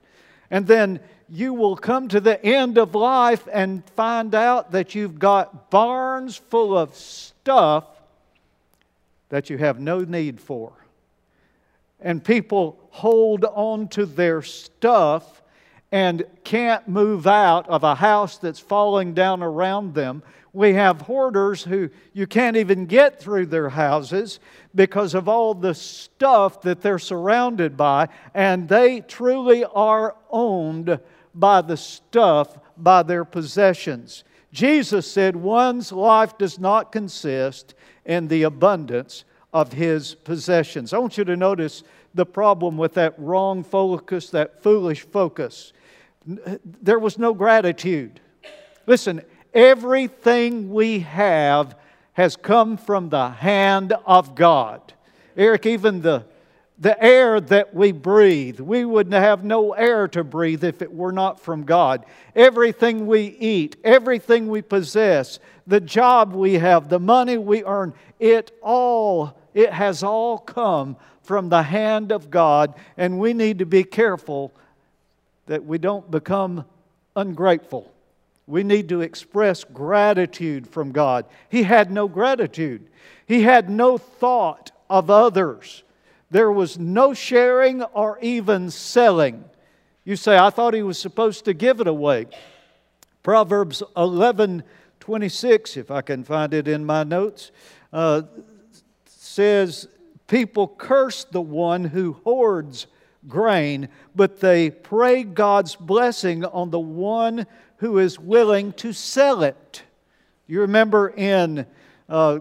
And 0.51 0.67
then 0.67 0.99
you 1.27 1.53
will 1.53 1.75
come 1.75 2.07
to 2.09 2.19
the 2.19 2.43
end 2.45 2.77
of 2.77 2.93
life 2.93 3.47
and 3.51 3.83
find 3.95 4.35
out 4.35 4.71
that 4.71 4.93
you've 4.93 5.17
got 5.17 5.71
barns 5.71 6.35
full 6.35 6.77
of 6.77 6.95
stuff 6.95 7.85
that 9.29 9.49
you 9.49 9.57
have 9.57 9.79
no 9.79 10.01
need 10.01 10.39
for 10.39 10.73
and 12.05 12.23
people 12.23 12.77
hold 12.91 13.45
on 13.45 13.87
to 13.89 14.05
their 14.05 14.41
stuff 14.43 15.41
and 15.91 16.23
can't 16.43 16.87
move 16.87 17.25
out 17.25 17.67
of 17.67 17.83
a 17.83 17.95
house 17.95 18.37
that's 18.37 18.59
falling 18.59 19.13
down 19.13 19.41
around 19.41 19.95
them. 19.95 20.21
We 20.55 20.73
have 20.75 21.01
hoarders 21.01 21.63
who 21.63 21.89
you 22.13 22.27
can't 22.27 22.55
even 22.55 22.85
get 22.85 23.19
through 23.19 23.47
their 23.47 23.67
houses 23.67 24.39
because 24.73 25.13
of 25.13 25.27
all 25.27 25.53
the 25.53 25.73
stuff 25.73 26.61
that 26.61 26.81
they're 26.81 26.97
surrounded 26.97 27.75
by, 27.75 28.07
and 28.33 28.69
they 28.69 29.01
truly 29.01 29.65
are 29.65 30.15
owned 30.29 30.97
by 31.33 31.61
the 31.61 31.75
stuff, 31.75 32.57
by 32.77 33.03
their 33.03 33.25
possessions. 33.25 34.23
Jesus 34.53 35.11
said, 35.11 35.35
One's 35.35 35.91
life 35.91 36.37
does 36.37 36.57
not 36.57 36.93
consist 36.93 37.75
in 38.05 38.29
the 38.29 38.43
abundance 38.43 39.25
of 39.53 39.73
his 39.73 40.15
possessions. 40.15 40.93
I 40.93 40.99
want 40.99 41.17
you 41.17 41.25
to 41.25 41.35
notice 41.35 41.83
the 42.13 42.25
problem 42.25 42.77
with 42.77 42.93
that 42.93 43.13
wrong 43.19 43.61
focus, 43.61 44.29
that 44.29 44.63
foolish 44.63 45.01
focus. 45.01 45.73
There 46.25 46.99
was 46.99 47.19
no 47.19 47.33
gratitude. 47.33 48.21
Listen, 48.87 49.21
everything 49.55 50.69
we 50.69 50.99
have 50.99 51.75
has 52.13 52.35
come 52.35 52.77
from 52.77 53.09
the 53.09 53.29
hand 53.29 53.93
of 54.05 54.35
God. 54.35 54.93
Eric, 55.35 55.65
even 55.65 56.01
the, 56.01 56.25
the 56.77 57.01
air 57.03 57.41
that 57.41 57.73
we 57.73 57.91
breathe, 57.91 58.59
we 58.59 58.85
would 58.85 59.11
have 59.11 59.43
no 59.43 59.73
air 59.73 60.07
to 60.09 60.23
breathe 60.23 60.63
if 60.63 60.81
it 60.81 60.93
were 60.93 61.11
not 61.11 61.39
from 61.39 61.63
God. 61.63 62.05
Everything 62.35 63.07
we 63.07 63.35
eat, 63.39 63.77
everything 63.83 64.47
we 64.47 64.61
possess, 64.61 65.39
the 65.65 65.79
job 65.79 66.33
we 66.33 66.53
have, 66.53 66.89
the 66.89 66.99
money 66.99 67.37
we 67.37 67.63
earn, 67.63 67.93
it 68.19 68.51
all 68.61 69.35
it 69.55 69.71
has 69.71 70.03
all 70.03 70.37
come 70.37 70.97
from 71.23 71.49
the 71.49 71.63
hand 71.63 72.11
of 72.11 72.29
God, 72.29 72.75
and 72.97 73.17
we 73.19 73.33
need 73.33 73.59
to 73.59 73.65
be 73.65 73.85
careful 73.85 74.53
that 75.47 75.63
we 75.63 75.77
don't 75.77 76.11
become 76.11 76.65
ungrateful. 77.15 77.94
We 78.47 78.63
need 78.63 78.89
to 78.89 79.01
express 79.01 79.63
gratitude 79.63 80.67
from 80.67 80.91
God. 80.91 81.25
He 81.49 81.63
had 81.63 81.91
no 81.91 82.07
gratitude, 82.07 82.87
he 83.25 83.43
had 83.43 83.69
no 83.69 83.97
thought 83.97 84.71
of 84.89 85.09
others. 85.09 85.83
There 86.31 86.51
was 86.51 86.77
no 86.77 87.13
sharing 87.13 87.83
or 87.83 88.19
even 88.19 88.71
selling. 88.71 89.45
You 90.03 90.15
say, 90.15 90.37
I 90.37 90.49
thought 90.49 90.73
he 90.73 90.83
was 90.83 90.99
supposed 90.99 91.45
to 91.45 91.53
give 91.53 91.79
it 91.79 91.87
away. 91.87 92.27
Proverbs 93.23 93.81
11 93.95 94.63
26, 94.99 95.77
if 95.77 95.91
I 95.91 96.01
can 96.01 96.23
find 96.23 96.51
it 96.51 96.67
in 96.67 96.83
my 96.83 97.03
notes, 97.03 97.51
uh, 97.93 98.23
says, 99.05 99.87
People 100.27 100.67
curse 100.67 101.25
the 101.25 101.41
one 101.41 101.83
who 101.83 102.13
hoards 102.23 102.87
grain, 103.27 103.89
but 104.15 104.39
they 104.39 104.69
pray 104.69 105.23
God's 105.23 105.75
blessing 105.75 106.45
on 106.45 106.69
the 106.69 106.79
one 106.79 107.45
who 107.77 107.99
is 107.99 108.19
willing 108.19 108.73
to 108.73 108.93
sell 108.93 109.43
it. 109.43 109.83
You 110.47 110.61
remember 110.61 111.09
in 111.09 111.65
uh, 112.07 112.39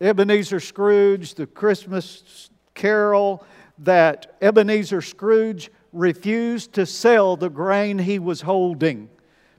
Ebenezer 0.00 0.60
Scrooge, 0.60 1.34
the 1.34 1.46
Christmas 1.46 2.50
carol, 2.74 3.44
that 3.78 4.36
Ebenezer 4.40 5.02
Scrooge 5.02 5.70
refused 5.92 6.72
to 6.74 6.86
sell 6.86 7.36
the 7.36 7.50
grain 7.50 7.98
he 7.98 8.18
was 8.18 8.40
holding. 8.42 9.08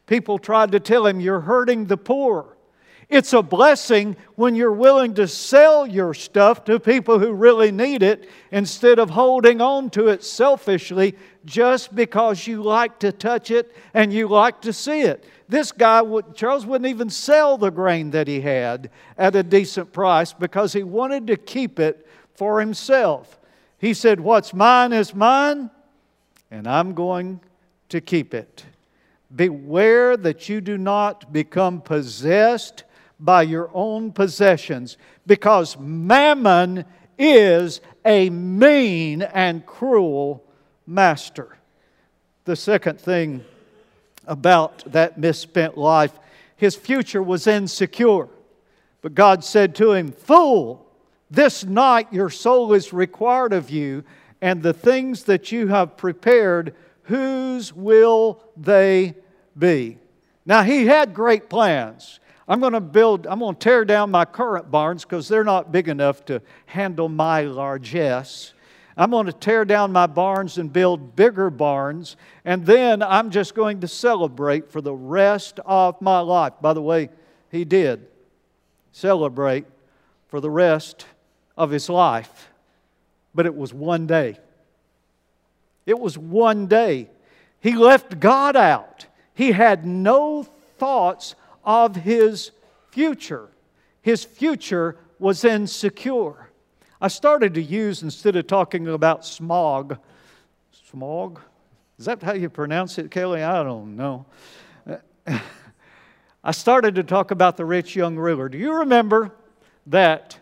People 0.08 0.40
tried 0.40 0.72
to 0.72 0.80
tell 0.80 1.06
him, 1.06 1.20
You're 1.20 1.42
hurting 1.42 1.86
the 1.86 1.98
poor. 1.98 2.58
It's 3.12 3.34
a 3.34 3.42
blessing 3.42 4.16
when 4.36 4.56
you're 4.56 4.72
willing 4.72 5.16
to 5.16 5.28
sell 5.28 5.86
your 5.86 6.14
stuff 6.14 6.64
to 6.64 6.80
people 6.80 7.20
who 7.20 7.34
really 7.34 7.70
need 7.70 8.04
it 8.04 8.30
instead 8.52 9.00
of 9.00 9.10
holding 9.10 9.60
on 9.60 9.90
to 9.90 10.08
it 10.08 10.24
selfishly 10.24 11.18
just 11.44 11.94
because 11.94 12.48
you 12.48 12.64
like 12.64 13.00
to 13.00 13.12
touch 13.12 13.52
it 13.52 13.76
and 13.94 14.14
you 14.14 14.30
like 14.30 14.62
to 14.62 14.72
see 14.72 15.02
it. 15.02 15.26
This 15.50 15.74
guy, 15.74 16.02
Charles, 16.36 16.66
wouldn't 16.66 16.90
even 16.90 17.10
sell 17.10 17.58
the 17.58 17.70
grain 17.70 18.12
that 18.12 18.30
he 18.30 18.40
had 18.40 18.90
at 19.18 19.36
a 19.36 19.44
decent 19.44 19.92
price 19.92 20.32
because 20.32 20.72
he 20.72 20.84
wanted 20.84 21.28
to 21.28 21.36
keep 21.36 21.82
it 21.82 22.08
for 22.36 22.62
himself. 22.62 23.38
He 23.78 23.94
said, 23.94 24.22
What's 24.22 24.54
mine 24.54 24.94
is 24.94 25.14
mine, 25.14 25.70
and 26.50 26.66
I'm 26.66 26.94
going 26.94 27.42
to 27.90 28.00
keep 28.00 28.34
it. 28.34 28.64
Beware 29.36 30.16
that 30.16 30.48
you 30.48 30.62
do 30.62 30.78
not 30.78 31.34
become 31.34 31.82
possessed 31.82 32.86
by 33.22 33.44
your 33.44 33.70
own 33.74 34.12
possessions, 34.12 34.98
because 35.28 35.78
mammon 35.78 36.84
is 37.18 37.80
a 38.04 38.30
mean 38.32 39.22
and 39.22 39.66
cruel 39.66 40.44
master. 40.88 41.56
The 42.46 42.56
second 42.56 43.00
thing 43.00 43.46
about 44.26 44.84
that 44.92 45.20
misspent 45.20 45.78
life, 45.78 46.12
his 46.56 46.76
future 46.76 47.22
was 47.22 47.46
insecure. 47.46 48.28
But 49.02 49.14
God 49.16 49.44
said 49.44 49.76
to 49.76 49.94
him, 49.94 50.12
Fool, 50.12 50.88
this 51.30 51.64
night 51.64 52.12
your 52.12 52.30
soul 52.30 52.74
is 52.74 52.92
required 52.92 53.54
of 53.54 53.70
you, 53.70 54.04
and 54.42 54.62
the 54.62 54.74
things 54.74 55.24
that 55.26 55.52
you 55.52 55.68
have 55.68 55.98
prepared, 55.98 56.76
whose 57.04 57.74
will 57.74 58.44
they 58.58 59.16
be? 59.58 59.98
Now, 60.46 60.64
he 60.64 60.88
had 60.88 61.14
great 61.14 61.50
plans. 61.50 62.20
I'm 62.52 62.60
going 62.60 62.74
to 62.74 62.82
build, 62.82 63.28
I'm 63.28 63.40
going 63.40 63.56
to 63.56 63.60
tear 63.60 63.86
down 63.86 64.12
my 64.12 64.26
current 64.26 64.70
barns 64.70 65.06
because 65.06 65.30
they're 65.30 65.46
not 65.46 65.72
big 65.72 65.88
enough 65.88 66.26
to 66.26 66.42
handle 66.66 67.08
my 67.08 67.44
largesse. 67.44 68.54
I'm 68.98 69.12
going 69.12 69.28
to 69.28 69.32
tear 69.32 69.64
down 69.64 69.94
my 69.94 70.06
barns 70.06 70.58
and 70.58 70.72
build 70.72 71.16
bigger 71.16 71.50
barns, 71.50 72.18
and 72.44 72.66
then 72.66 73.02
I'm 73.02 73.30
just 73.30 73.56
going 73.56 73.80
to 73.80 73.88
celebrate 73.88 74.70
for 74.70 74.82
the 74.82 74.94
rest 74.94 75.62
of 75.66 76.02
my 76.02 76.20
life. 76.20 76.52
By 76.60 76.74
the 76.74 76.82
way, 76.82 77.08
he 77.50 77.64
did 77.64 78.06
celebrate 78.92 79.64
for 80.28 80.42
the 80.42 80.50
rest 80.50 81.06
of 81.56 81.72
his 81.72 81.88
life, 81.88 82.52
but 83.34 83.46
it 83.46 83.56
was 83.56 83.74
one 83.74 84.08
day. 84.08 84.38
It 85.86 85.98
was 85.98 86.18
one 86.18 86.68
day. 86.68 87.08
He 87.62 87.76
left 87.76 88.20
God 88.20 88.58
out. 88.58 89.06
He 89.34 89.54
had 89.54 89.86
no 89.86 90.44
thoughts 90.44 91.36
of 91.64 91.96
his 91.96 92.52
future. 92.90 93.50
His 94.02 94.24
future 94.24 94.98
was 95.20 95.44
insecure. 95.44 96.50
I 97.00 97.08
started 97.08 97.54
to 97.56 97.62
use, 97.62 98.04
instead 98.04 98.36
of 98.36 98.48
talking 98.48 98.88
about 98.88 99.22
Smaug, 99.22 99.98
Smaug? 100.92 101.38
Is 101.98 102.06
that 102.06 102.22
how 102.22 102.34
you 102.34 102.50
pronounce 102.50 102.98
it, 102.98 103.12
Kelly? 103.12 103.44
I 103.44 103.64
don't 103.64 103.96
know. 103.96 104.26
I 106.44 106.52
started 106.52 106.96
to 106.96 107.04
talk 107.04 107.32
about 107.32 107.58
the 107.58 107.66
rich 107.66 107.96
young 107.96 108.18
ruler. 108.18 108.50
Do 108.50 108.58
you 108.58 108.74
remember 108.80 109.32
that 109.88 110.40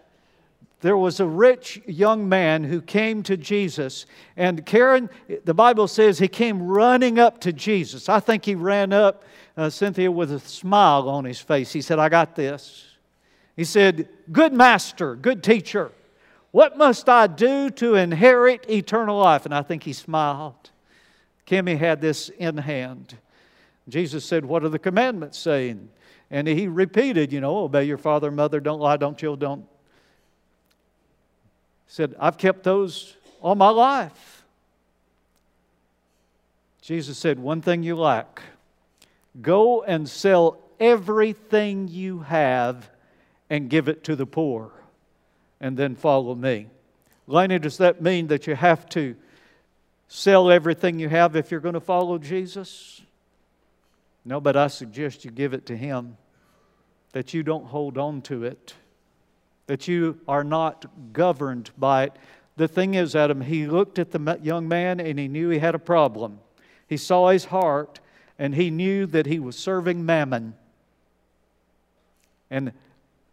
there 0.81 0.97
was 0.97 1.19
a 1.19 1.25
rich 1.25 1.81
young 1.85 2.29
man 2.29 2.63
who 2.63 2.81
came 2.81 3.21
to 3.23 3.35
Jesus. 3.35 4.05
And 4.37 4.65
Karen, 4.65 5.09
the 5.43 5.53
Bible 5.53 5.87
says 5.87 6.19
he 6.19 6.29
came 6.29 6.63
running 6.63 7.19
up 7.19 7.41
to 7.41 7.51
Jesus. 7.51 8.07
I 8.07 8.19
think 8.19 8.45
he 8.45 8.55
ran 8.55 8.93
up, 8.93 9.23
uh, 9.59 9.69
Cynthia, 9.69 10.11
with 10.11 10.31
a 10.31 10.39
smile 10.39 11.09
on 11.09 11.25
his 11.25 11.39
face. 11.39 11.73
He 11.73 11.81
said, 11.81 11.99
I 11.99 12.09
got 12.09 12.35
this. 12.35 12.85
He 13.55 13.63
said, 13.63 14.07
Good 14.31 14.53
master, 14.53 15.15
good 15.15 15.43
teacher, 15.43 15.91
what 16.51 16.77
must 16.77 17.09
I 17.09 17.27
do 17.27 17.69
to 17.71 17.95
inherit 17.95 18.69
eternal 18.69 19.19
life? 19.19 19.45
And 19.45 19.53
I 19.53 19.61
think 19.61 19.83
he 19.83 19.93
smiled. 19.93 20.71
Kimmy 21.45 21.77
had 21.77 22.01
this 22.01 22.29
in 22.29 22.57
hand. 22.57 23.17
Jesus 23.87 24.25
said, 24.25 24.45
What 24.45 24.63
are 24.63 24.69
the 24.69 24.79
commandments 24.79 25.37
saying? 25.37 25.89
And 26.31 26.47
he 26.47 26.67
repeated, 26.67 27.33
you 27.33 27.41
know, 27.41 27.57
obey 27.57 27.83
your 27.83 27.97
father 27.97 28.27
and 28.27 28.37
mother, 28.37 28.59
don't 28.59 28.79
lie, 28.79 28.97
don't 28.97 29.17
kill, 29.17 29.35
don't 29.35 29.65
said, 31.89 32.15
I've 32.19 32.37
kept 32.37 32.63
those 32.63 33.17
all 33.41 33.55
my 33.55 33.69
life. 33.69 34.43
Jesus 36.81 37.17
said, 37.17 37.39
One 37.39 37.61
thing 37.61 37.83
you 37.83 37.97
lack 37.97 38.41
go 39.41 39.83
and 39.83 40.09
sell 40.09 40.59
everything 40.79 41.87
you 41.87 42.19
have 42.19 42.89
and 43.49 43.69
give 43.69 43.87
it 43.87 44.03
to 44.05 44.15
the 44.15 44.25
poor, 44.25 44.71
and 45.59 45.75
then 45.75 45.95
follow 45.95 46.35
me. 46.35 46.67
Laney, 47.27 47.59
does 47.59 47.77
that 47.77 48.01
mean 48.01 48.27
that 48.27 48.47
you 48.47 48.55
have 48.55 48.87
to 48.89 49.15
sell 50.07 50.49
everything 50.51 50.99
you 50.99 51.09
have 51.09 51.35
if 51.35 51.51
you're 51.51 51.59
going 51.59 51.73
to 51.73 51.79
follow 51.79 52.17
Jesus? 52.17 53.01
No, 54.25 54.39
but 54.39 54.55
I 54.55 54.67
suggest 54.67 55.25
you 55.25 55.31
give 55.31 55.53
it 55.53 55.65
to 55.67 55.77
Him, 55.77 56.17
that 57.13 57.33
you 57.33 57.43
don't 57.43 57.65
hold 57.65 57.97
on 57.97 58.21
to 58.23 58.43
it 58.43 58.75
that 59.69 59.87
you 59.87 60.19
are 60.27 60.43
not 60.43 61.13
governed 61.13 61.69
by 61.77 62.05
it. 62.05 62.13
The 62.57 62.67
thing 62.67 62.95
is, 62.95 63.15
Adam, 63.15 63.39
he 63.39 63.67
looked 63.67 63.99
at 63.99 64.09
the 64.09 64.39
young 64.41 64.67
man 64.67 64.99
and 64.99 65.19
he 65.19 65.27
knew 65.27 65.49
he 65.49 65.59
had 65.59 65.75
a 65.75 65.79
problem. 65.79 66.39
He 66.87 66.97
saw 66.97 67.29
his 67.29 67.45
heart 67.45 67.99
and 68.39 68.55
he 68.55 68.71
knew 68.71 69.05
that 69.05 69.27
he 69.27 69.37
was 69.37 69.55
serving 69.55 70.03
mammon. 70.03 70.55
And 72.49 72.71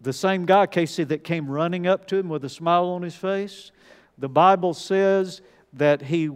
the 0.02 0.12
same 0.12 0.44
guy, 0.44 0.66
Casey, 0.66 1.04
that 1.04 1.25
came 1.25 1.48
running 1.48 1.86
up 1.86 2.06
to 2.08 2.16
him 2.16 2.28
with 2.28 2.44
a 2.44 2.50
smile 2.50 2.88
on 2.88 3.00
his 3.00 3.14
face, 3.14 3.70
the 4.18 4.28
Bible 4.28 4.75
says 4.75 5.40
that 5.72 6.02
he, 6.02 6.30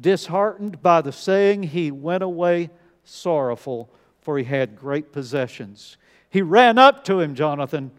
disheartened 0.00 0.80
by 0.80 1.00
the 1.00 1.10
saying, 1.10 1.64
he 1.64 1.90
went 1.90 2.22
away 2.22 2.70
sorrowful, 3.02 3.90
for 4.20 4.38
he 4.38 4.44
had 4.44 4.76
great 4.76 5.10
possessions. 5.10 5.96
He 6.28 6.42
ran 6.42 6.78
up 6.78 7.02
to 7.04 7.18
him, 7.18 7.34
Jonathan 7.34 7.90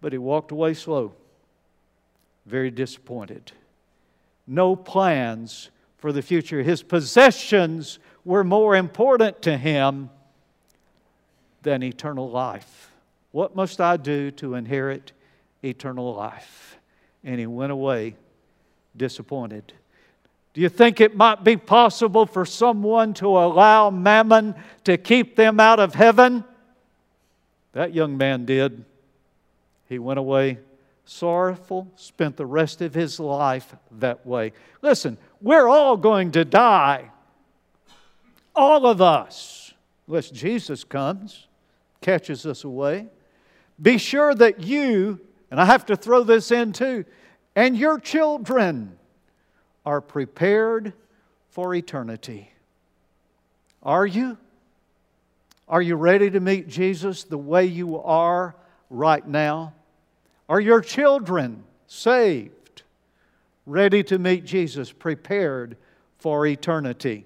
but 0.00 0.12
he 0.12 0.18
walked 0.18 0.50
away 0.50 0.74
slow, 0.74 1.12
very 2.46 2.70
disappointed. 2.70 3.52
No 4.46 4.74
plans 4.74 5.70
for 5.98 6.12
the 6.12 6.22
future. 6.22 6.62
His 6.62 6.82
possessions 6.82 7.98
were 8.24 8.44
more 8.44 8.76
important 8.76 9.42
to 9.42 9.56
him 9.56 10.10
than 11.62 11.82
eternal 11.82 12.30
life. 12.30 12.90
What 13.32 13.54
must 13.54 13.80
I 13.80 13.96
do 13.96 14.30
to 14.32 14.54
inherit 14.54 15.12
eternal 15.62 16.14
life? 16.14 16.78
And 17.22 17.38
he 17.38 17.46
went 17.46 17.72
away 17.72 18.16
disappointed. 18.96 19.72
Do 20.52 20.60
you 20.60 20.68
think 20.68 21.00
it 21.00 21.16
might 21.16 21.44
be 21.44 21.56
possible 21.56 22.26
for 22.26 22.44
someone 22.44 23.14
to 23.14 23.28
allow 23.28 23.90
mammon 23.90 24.54
to 24.84 24.96
keep 24.96 25.36
them 25.36 25.60
out 25.60 25.78
of 25.78 25.94
heaven? 25.94 26.42
That 27.72 27.94
young 27.94 28.16
man 28.16 28.46
did. 28.46 28.84
He 29.88 29.98
went 29.98 30.18
away 30.18 30.58
sorrowful, 31.04 31.90
spent 31.96 32.36
the 32.36 32.46
rest 32.46 32.80
of 32.80 32.94
his 32.94 33.18
life 33.18 33.74
that 33.92 34.24
way. 34.24 34.52
Listen, 34.80 35.18
we're 35.40 35.68
all 35.68 35.96
going 35.96 36.32
to 36.32 36.44
die. 36.44 37.10
All 38.54 38.86
of 38.86 39.00
us. 39.00 39.72
Unless 40.06 40.30
Jesus 40.30 40.82
comes, 40.82 41.46
catches 42.00 42.44
us 42.44 42.64
away. 42.64 43.06
Be 43.80 43.96
sure 43.96 44.34
that 44.34 44.60
you, 44.60 45.20
and 45.50 45.60
I 45.60 45.64
have 45.64 45.86
to 45.86 45.96
throw 45.96 46.24
this 46.24 46.50
in 46.50 46.72
too, 46.72 47.04
and 47.54 47.76
your 47.76 47.98
children 48.00 48.98
are 49.86 50.00
prepared 50.00 50.92
for 51.48 51.74
eternity. 51.74 52.50
Are 53.82 54.06
you? 54.06 54.36
Are 55.68 55.80
you 55.80 55.94
ready 55.94 56.30
to 56.30 56.40
meet 56.40 56.66
Jesus 56.66 57.22
the 57.22 57.38
way 57.38 57.64
you 57.64 58.00
are 58.00 58.56
right 58.90 59.26
now? 59.26 59.74
Are 60.48 60.60
your 60.60 60.80
children 60.80 61.62
saved, 61.86 62.82
ready 63.64 64.02
to 64.02 64.18
meet 64.18 64.44
Jesus, 64.44 64.90
prepared 64.90 65.76
for 66.18 66.44
eternity? 66.44 67.24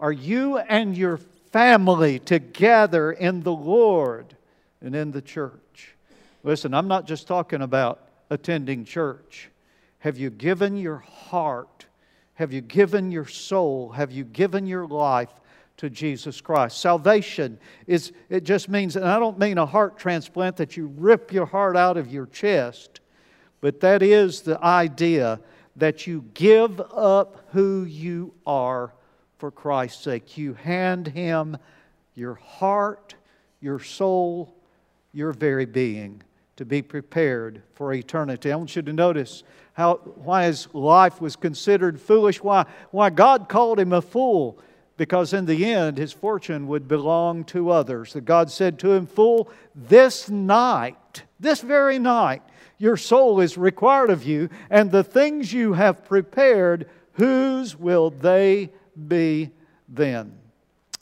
Are 0.00 0.12
you 0.12 0.58
and 0.58 0.96
your 0.96 1.18
family 1.52 2.18
together 2.18 3.12
in 3.12 3.42
the 3.42 3.52
Lord 3.52 4.34
and 4.80 4.96
in 4.96 5.12
the 5.12 5.22
church? 5.22 5.94
Listen, 6.42 6.74
I'm 6.74 6.88
not 6.88 7.06
just 7.06 7.28
talking 7.28 7.62
about 7.62 8.00
attending 8.30 8.84
church. 8.84 9.50
Have 9.98 10.16
you 10.16 10.30
given 10.30 10.76
your 10.76 10.98
heart? 10.98 11.86
Have 12.34 12.52
you 12.52 12.62
given 12.62 13.12
your 13.12 13.26
soul? 13.26 13.90
Have 13.90 14.10
you 14.10 14.24
given 14.24 14.66
your 14.66 14.86
life 14.86 15.28
to 15.80 15.88
Jesus 15.88 16.42
Christ. 16.42 16.78
Salvation 16.78 17.58
is, 17.86 18.12
it 18.28 18.44
just 18.44 18.68
means, 18.68 18.96
and 18.96 19.04
I 19.06 19.18
don't 19.18 19.38
mean 19.38 19.56
a 19.56 19.64
heart 19.64 19.96
transplant 19.96 20.58
that 20.58 20.76
you 20.76 20.92
rip 20.98 21.32
your 21.32 21.46
heart 21.46 21.74
out 21.74 21.96
of 21.96 22.12
your 22.12 22.26
chest, 22.26 23.00
but 23.62 23.80
that 23.80 24.02
is 24.02 24.42
the 24.42 24.62
idea 24.62 25.40
that 25.76 26.06
you 26.06 26.26
give 26.34 26.82
up 26.94 27.46
who 27.52 27.84
you 27.84 28.34
are 28.46 28.92
for 29.40 29.50
Christ's 29.50 30.04
sake. 30.04 30.38
You 30.38 30.54
hand 30.54 31.08
Him 31.08 31.56
your 32.14 32.34
heart, 32.34 33.14
your 33.60 33.80
soul, 33.80 34.54
your 35.12 35.32
very 35.32 35.64
being 35.64 36.22
to 36.56 36.64
be 36.66 36.82
prepared 36.82 37.62
for 37.72 37.92
eternity. 37.92 38.52
I 38.52 38.56
want 38.56 38.76
you 38.76 38.82
to 38.82 38.92
notice 38.92 39.42
how, 39.72 39.96
why 39.96 40.44
his 40.44 40.68
life 40.74 41.20
was 41.20 41.34
considered 41.34 41.98
foolish, 41.98 42.42
why, 42.42 42.66
why 42.90 43.08
God 43.08 43.48
called 43.48 43.80
him 43.80 43.94
a 43.94 44.02
fool 44.02 44.60
because 44.98 45.32
in 45.32 45.46
the 45.46 45.64
end 45.64 45.96
his 45.96 46.12
fortune 46.12 46.66
would 46.66 46.86
belong 46.86 47.44
to 47.44 47.70
others. 47.70 48.12
That 48.12 48.26
God 48.26 48.50
said 48.50 48.78
to 48.80 48.92
him, 48.92 49.06
Fool, 49.06 49.50
this 49.74 50.28
night, 50.28 51.22
this 51.40 51.62
very 51.62 51.98
night, 51.98 52.42
your 52.76 52.98
soul 52.98 53.40
is 53.40 53.56
required 53.56 54.10
of 54.10 54.24
you, 54.24 54.50
and 54.68 54.90
the 54.90 55.04
things 55.04 55.54
you 55.54 55.72
have 55.72 56.04
prepared, 56.04 56.90
whose 57.14 57.74
will 57.74 58.10
they 58.10 58.70
be 59.08 59.50
then? 59.88 60.36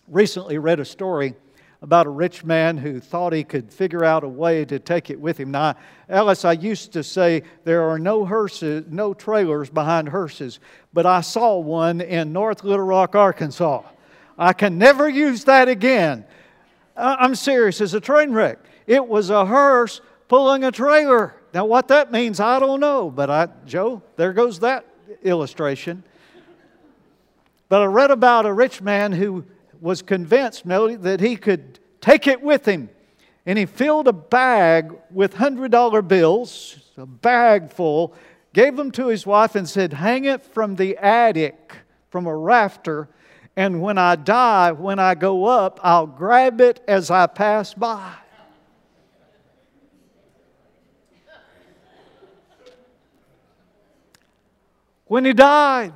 Recently 0.06 0.58
read 0.58 0.80
a 0.80 0.84
story 0.84 1.34
about 1.80 2.06
a 2.06 2.11
rich 2.11 2.44
man 2.44 2.76
who 2.76 2.98
thought 2.98 3.32
he 3.32 3.44
could 3.44 3.72
figure 3.72 4.04
out 4.04 4.24
a 4.24 4.28
way 4.28 4.64
to 4.64 4.78
take 4.78 5.11
it 5.11 5.20
with 5.20 5.38
him. 5.38 5.52
Now, 5.52 5.76
Ellis, 6.08 6.44
I 6.44 6.52
used 6.52 6.92
to 6.94 7.04
say 7.04 7.44
there 7.64 7.88
are 7.88 7.98
no 7.98 8.24
hearses, 8.24 8.84
no 8.88 9.14
trailers 9.14 9.70
behind 9.70 10.08
hearses, 10.08 10.58
but 10.92 11.06
I 11.06 11.20
saw 11.20 11.58
one 11.58 12.00
in 12.00 12.32
North 12.32 12.64
Little 12.64 12.84
Rock, 12.84 13.14
Arkansas. 13.14 13.82
I 14.37 14.52
can 14.52 14.76
never 14.78 15.08
use 15.08 15.44
that 15.44 15.68
again. 15.68 16.24
I'm 16.96 17.37
serious, 17.37 17.80
it's 17.80 17.92
a 17.92 18.00
train 18.00 18.32
wreck. 18.32 18.58
It 18.88 19.06
was 19.06 19.30
a 19.30 19.46
hearse 19.46 20.00
pulling 20.26 20.64
a 20.64 20.72
trailer. 20.72 21.34
Now, 21.54 21.64
what 21.64 21.88
that 21.88 22.11
means, 22.11 22.40
I 22.40 22.58
don't 22.58 22.80
know, 22.80 23.08
but 23.08 23.30
I, 23.30 23.48
Joe, 23.66 24.02
there 24.16 24.32
goes 24.32 24.58
that 24.61 24.84
illustration. 25.22 26.02
But 27.68 27.83
I 27.83 27.85
read 27.87 28.11
about 28.11 28.46
a 28.46 28.52
rich 28.52 28.81
man 28.81 29.12
who 29.12 29.44
was 29.81 30.02
convinced, 30.02 30.66
that 30.66 31.20
he 31.20 31.37
could 31.37 31.78
take 32.00 32.26
it 32.26 32.42
with 32.42 32.66
him. 32.66 32.88
And 33.46 33.59
he 33.59 33.66
filled 33.66 34.09
a 34.09 34.12
bag 34.12 34.94
with 35.11 35.35
$100 35.35 36.09
bills, 36.09 36.92
a 36.96 37.07
bag 37.07 37.72
full, 37.72 38.14
gave 38.52 38.76
them 38.76 38.90
to 38.92 39.09
his 39.09 39.26
wife, 39.26 39.54
and 39.54 39.68
said, 39.68 39.92
Hang 39.92 40.24
it 40.24 40.42
from 40.42 40.76
the 40.76 40.96
attic, 40.96 41.76
from 42.11 42.26
a 42.26 42.37
rafter, 42.37 43.09
and 43.57 43.83
when 43.83 43.98
I 43.98 44.14
die, 44.14 44.70
when 44.72 44.98
I 44.98 45.14
go 45.14 45.46
up, 45.46 45.81
I'll 45.83 46.07
grab 46.07 46.61
it 46.61 46.81
as 46.87 47.11
I 47.11 47.26
pass 47.26 47.74
by. 47.74 48.14
When 55.07 55.24
he 55.24 55.33
died, 55.33 55.94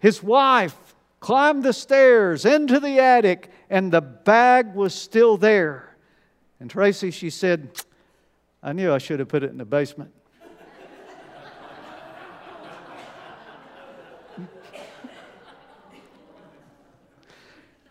his 0.00 0.22
wife 0.22 0.94
climbed 1.20 1.62
the 1.62 1.72
stairs 1.72 2.44
into 2.44 2.80
the 2.80 2.98
attic, 2.98 3.50
and 3.68 3.92
the 3.92 4.00
bag 4.00 4.74
was 4.74 4.94
still 4.94 5.36
there. 5.36 5.94
And 6.58 6.70
Tracy, 6.70 7.10
she 7.10 7.30
said, 7.30 7.70
I 8.62 8.72
knew 8.72 8.92
I 8.92 8.98
should 8.98 9.20
have 9.20 9.28
put 9.28 9.42
it 9.42 9.50
in 9.50 9.58
the 9.58 9.64
basement. 9.64 10.12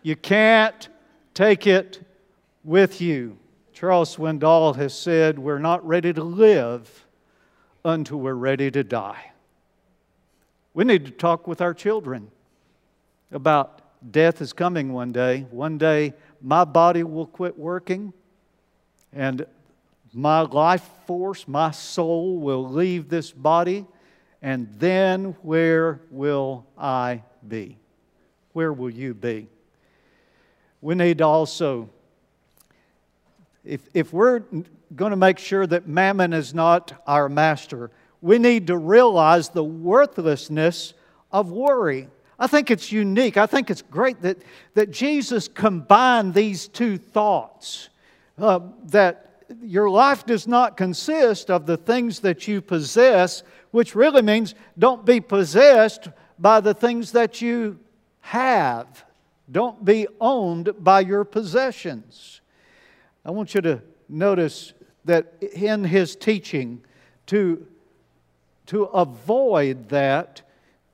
you 0.02 0.16
can't 0.16 0.88
take 1.34 1.66
it 1.66 2.00
with 2.64 3.00
you. 3.00 3.38
Charles 3.72 4.16
Swindoll 4.16 4.76
has 4.76 4.92
said, 4.92 5.38
We're 5.38 5.58
not 5.58 5.86
ready 5.86 6.12
to 6.12 6.22
live 6.22 7.06
until 7.84 8.18
we're 8.18 8.34
ready 8.34 8.70
to 8.70 8.84
die. 8.84 9.30
We 10.72 10.84
need 10.84 11.04
to 11.06 11.10
talk 11.10 11.48
with 11.48 11.60
our 11.60 11.74
children 11.74 12.30
about 13.32 13.80
death 14.12 14.40
is 14.40 14.52
coming 14.52 14.92
one 14.92 15.12
day. 15.12 15.46
One 15.50 15.78
day, 15.78 16.14
my 16.40 16.64
body 16.64 17.02
will 17.02 17.26
quit 17.26 17.58
working, 17.58 18.12
and 19.12 19.46
my 20.12 20.40
life 20.40 20.88
force, 21.06 21.46
my 21.48 21.72
soul 21.72 22.38
will 22.38 22.68
leave 22.68 23.08
this 23.08 23.32
body, 23.32 23.84
and 24.42 24.68
then 24.78 25.36
where 25.42 26.00
will 26.10 26.66
I 26.78 27.22
be? 27.46 27.76
Where 28.52 28.72
will 28.72 28.90
you 28.90 29.12
be? 29.12 29.48
We 30.80 30.94
need 30.94 31.18
to 31.18 31.26
also, 31.26 31.90
if, 33.64 33.82
if 33.92 34.12
we're 34.12 34.42
going 34.96 35.10
to 35.10 35.16
make 35.16 35.38
sure 35.38 35.66
that 35.66 35.86
mammon 35.86 36.32
is 36.32 36.54
not 36.54 37.02
our 37.06 37.28
master, 37.28 37.90
we 38.20 38.38
need 38.38 38.66
to 38.66 38.76
realize 38.76 39.48
the 39.48 39.64
worthlessness 39.64 40.94
of 41.32 41.50
worry. 41.50 42.08
I 42.38 42.46
think 42.46 42.70
it's 42.70 42.90
unique. 42.90 43.36
I 43.36 43.46
think 43.46 43.70
it's 43.70 43.82
great 43.82 44.22
that, 44.22 44.38
that 44.74 44.90
Jesus 44.90 45.48
combined 45.48 46.34
these 46.34 46.68
two 46.68 46.96
thoughts 46.96 47.90
uh, 48.38 48.60
that 48.86 49.44
your 49.62 49.90
life 49.90 50.24
does 50.24 50.46
not 50.46 50.76
consist 50.76 51.50
of 51.50 51.66
the 51.66 51.76
things 51.76 52.20
that 52.20 52.46
you 52.48 52.60
possess, 52.60 53.42
which 53.70 53.94
really 53.94 54.22
means 54.22 54.54
don't 54.78 55.04
be 55.04 55.20
possessed 55.20 56.08
by 56.38 56.60
the 56.60 56.74
things 56.74 57.12
that 57.12 57.40
you 57.42 57.78
have. 58.20 59.04
Don't 59.50 59.84
be 59.84 60.06
owned 60.20 60.72
by 60.78 61.00
your 61.00 61.24
possessions. 61.24 62.40
I 63.24 63.32
want 63.32 63.54
you 63.54 63.60
to 63.62 63.82
notice 64.08 64.72
that 65.04 65.34
in 65.40 65.84
his 65.84 66.14
teaching, 66.16 66.82
to, 67.26 67.66
to 68.70 68.84
avoid 68.84 69.88
that 69.88 70.42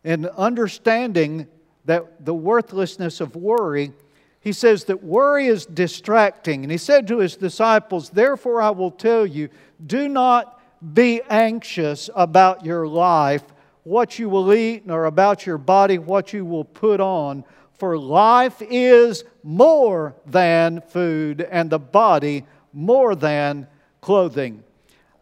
and 0.03 0.25
understanding 0.29 1.47
that 1.85 2.25
the 2.25 2.33
worthlessness 2.33 3.21
of 3.21 3.37
worry, 3.37 3.93
he 4.41 4.55
says 4.55 4.85
that 4.85 5.05
worry 5.05 5.49
is 5.49 5.67
distracting. 5.67 6.63
And 6.63 6.73
he 6.73 6.79
said 6.79 7.07
to 7.09 7.19
his 7.19 7.37
disciples, 7.37 8.09
Therefore, 8.09 8.63
I 8.63 8.71
will 8.71 8.91
tell 8.91 9.27
you, 9.27 9.51
do 9.87 10.09
not 10.09 10.59
be 10.95 11.21
anxious 11.29 12.09
about 12.15 12.65
your 12.65 12.89
life, 12.89 13.43
what 13.83 14.19
you 14.19 14.31
will 14.31 14.55
eat, 14.55 14.87
nor 14.87 15.05
about 15.05 15.45
your 15.45 15.59
body, 15.59 15.99
what 15.99 16.33
you 16.33 16.47
will 16.47 16.65
put 16.65 16.99
on. 16.99 17.45
For 17.75 17.99
life 17.99 18.63
is 18.63 19.23
more 19.43 20.15
than 20.25 20.81
food, 20.81 21.43
and 21.43 21.69
the 21.69 21.79
body 21.79 22.47
more 22.73 23.15
than 23.15 23.67
clothing. 24.01 24.65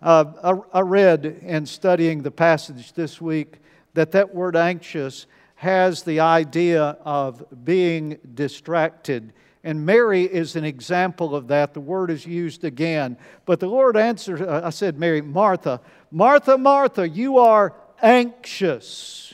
Uh, 0.05 0.61
I, 0.75 0.81
read 0.81 1.25
in 1.25 1.65
studying 1.65 2.21
the 2.21 2.31
passage 2.31 2.93
this 2.93 3.23
week 3.23 3.63
that 3.95 4.13
that 4.13 4.35
word 4.35 4.55
anxious 4.55 5.27
has 5.55 6.03
the 6.03 6.21
idea 6.21 6.99
of 7.07 7.43
being 7.65 8.19
distracted. 8.35 9.33
And 9.65 9.87
Mary 9.87 10.25
is 10.25 10.57
an 10.57 10.65
example 10.65 11.35
of 11.35 11.49
that. 11.49 11.73
The 11.73 11.81
word 11.81 12.11
is 12.11 12.27
used 12.27 12.65
again. 12.65 13.17
But 13.47 13.61
the 13.61 13.67
Lord 13.67 13.97
answered, 13.97 14.43
uh, 14.43 14.61
I 14.63 14.69
said, 14.69 14.99
Mary, 14.99 15.23
Martha, 15.23 15.81
Martha, 16.11 16.59
Martha, 16.59 17.09
you 17.09 17.39
are 17.39 17.75
anxious 18.03 19.33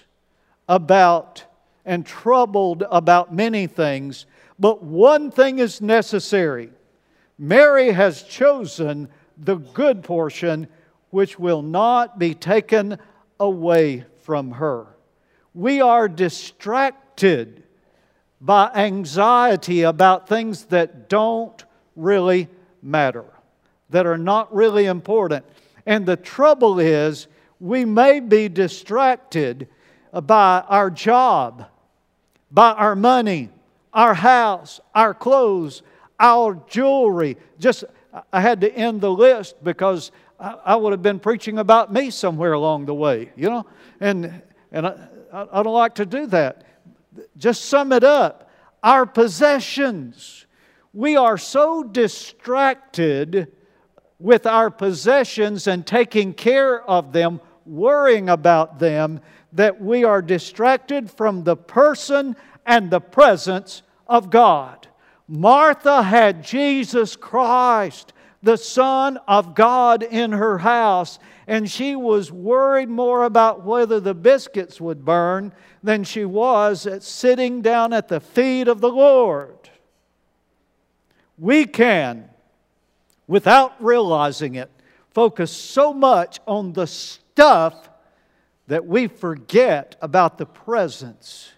about 0.69 1.43
and 1.85 2.07
troubled 2.07 2.85
about 2.93 3.35
many 3.35 3.67
things, 3.67 4.25
but 4.57 4.85
one 4.85 5.33
thing 5.33 5.59
is 5.59 5.81
necessary. 5.81 6.71
Mary 7.37 7.91
has 7.91 8.23
chosen 8.23 9.09
the 9.43 9.57
good 9.57 10.03
portion 10.03 10.69
which 11.11 11.39
will 11.39 11.63
not 11.63 12.19
be 12.19 12.35
taken 12.35 12.99
away 13.39 14.05
from 14.21 14.53
her. 14.53 14.87
We 15.55 15.81
are 15.81 16.09
distracted 16.09 17.65
by 18.41 18.71
anxiety 18.75 19.83
about 19.83 20.29
things 20.29 20.67
that 20.67 21.09
don't 21.09 21.65
really 21.97 22.49
matter, 22.83 23.25
that 23.91 24.07
are 24.07 24.19
not 24.19 24.55
really 24.55 24.87
important. 24.87 25.45
And 25.85 26.07
the 26.07 26.17
trouble 26.17 26.79
is, 26.79 27.27
we 27.59 27.85
may 27.85 28.21
be 28.21 28.49
distracted 28.49 29.69
by 30.13 30.65
our 30.69 30.91
job, 30.91 31.67
by 32.51 32.73
our 32.73 32.97
money, 32.97 33.51
our 33.93 34.15
house, 34.15 34.81
our 34.95 35.13
clothes, 35.13 35.83
our 36.19 36.63
jewelry. 36.69 37.37
Just, 37.59 37.85
I 38.33 38.41
had 38.41 38.61
to 38.63 38.73
end 38.73 39.01
the 39.01 39.11
list 39.11 39.63
because 39.63 40.11
I, 40.39 40.75
would 40.75 40.93
have 40.93 41.03
been 41.03 41.21
preaching 41.21 41.59
about 41.59 41.93
me 41.93 42.11
somewhere 42.11 42.53
along 42.53 42.87
the 42.87 42.95
way, 42.95 43.31
you 43.37 43.51
know? 43.51 43.67
And, 44.01 44.43
and 44.73 44.87
I, 44.87 45.09
I 45.33 45.63
don't 45.63 45.75
like 45.75 45.97
to 45.97 46.07
do 46.07 46.27
that. 46.29 46.65
Just 47.37 47.67
sum 47.67 47.93
it 47.93 48.05
up. 48.05 48.51
Our 48.83 49.05
possessions. 49.05 50.47
We 50.93 51.17
are 51.17 51.37
so 51.37 51.83
distracted 51.83 53.53
with 54.19 54.47
our 54.47 54.71
possessions 54.71 55.67
and 55.67 55.87
taking 55.87 56.33
care 56.35 56.83
of 56.83 57.13
them, 57.13 57.41
worrying 57.67 58.29
about 58.29 58.79
them, 58.79 59.21
that 59.53 59.81
we 59.81 60.05
are 60.05 60.23
distracted 60.23 61.11
from 61.11 61.45
the 61.45 61.57
person 61.57 62.37
and 62.65 62.91
the 62.91 63.01
presence 63.01 63.83
of 64.07 64.31
God. 64.31 64.89
Martha 65.33 66.03
had 66.03 66.43
Jesus 66.43 67.15
Christ, 67.15 68.13
the 68.43 68.57
Son 68.57 69.17
of 69.29 69.55
God, 69.55 70.03
in 70.03 70.33
her 70.33 70.59
house, 70.59 71.21
and 71.47 71.71
she 71.71 71.95
was 71.95 72.33
worried 72.33 72.89
more 72.89 73.23
about 73.23 73.65
whether 73.65 74.01
the 74.01 74.13
biscuits 74.13 74.81
would 74.81 75.05
burn 75.05 75.53
than 75.85 76.03
she 76.03 76.25
was 76.25 76.85
at 76.85 77.05
sitting 77.05 77.63
down 77.63 77.93
at 77.93 78.09
the 78.09 78.19
feet 78.19 78.67
of 78.67 78.81
the 78.81 78.91
Lord. 78.91 79.71
We 81.39 81.65
can, 81.65 82.29
without 83.29 83.81
realizing 83.81 84.57
it, 84.57 84.69
focus 85.11 85.53
so 85.53 85.95
much 85.95 86.41
on 86.45 86.73
the 86.73 86.89
stuff 86.89 87.89
that 88.67 88.85
we 88.85 89.07
forget 89.07 89.95
about 90.03 90.39
the 90.39 90.47
presence 90.47 91.53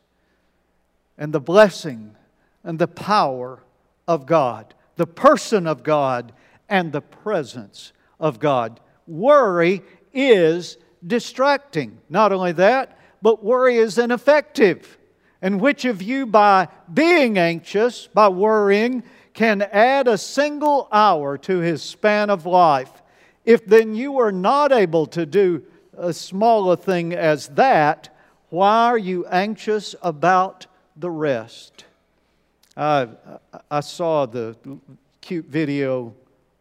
and 1.17 1.33
the 1.33 1.41
blessing 1.41 2.17
and 2.65 2.79
the 2.79 2.89
power 2.89 3.63
of 4.07 4.27
God, 4.27 4.75
the 4.97 5.07
person 5.07 5.67
of 5.67 5.83
God, 5.83 6.33
and 6.69 6.93
the 6.93 7.01
presence 7.01 7.93
of 8.19 8.39
God. 8.39 8.81
Worry 9.07 9.83
is 10.13 10.77
distracting. 11.07 11.99
Not 12.09 12.33
only 12.33 12.53
that, 12.53 12.99
but 13.21 13.45
worry 13.45 13.77
is 13.77 13.99
ineffective. 13.99 14.99
And 15.41 15.61
which 15.61 15.85
of 15.85 16.01
you, 16.03 16.27
by 16.27 16.69
being 16.93 17.39
anxious, 17.39 18.07
by 18.07 18.29
worrying, 18.29 19.03
can 19.35 19.63
add 19.63 20.07
a 20.07 20.19
single 20.19 20.89
hour 20.93 21.37
to 21.39 21.59
his 21.59 21.83
span 21.83 22.31
of 22.31 22.47
life? 22.47 23.03
If 23.45 23.67
then 23.67 23.95
you 23.95 24.19
are 24.21 24.33
not 24.33 24.73
able 24.73 25.07
to 25.07 25.27
do 25.27 25.65
a 25.97 26.13
small 26.13 26.71
a 26.71 26.77
thing 26.77 27.13
as 27.13 27.49
that, 27.49 28.09
why 28.51 28.87
are 28.87 28.99
you 28.99 29.27
anxious 29.27 29.95
about 30.03 30.67
the 30.97 31.11
rest? 31.11 31.85
I, 32.77 33.09
I 33.71 33.81
saw 33.81 34.27
the 34.27 34.57
cute 35.21 35.47
video 35.47 36.15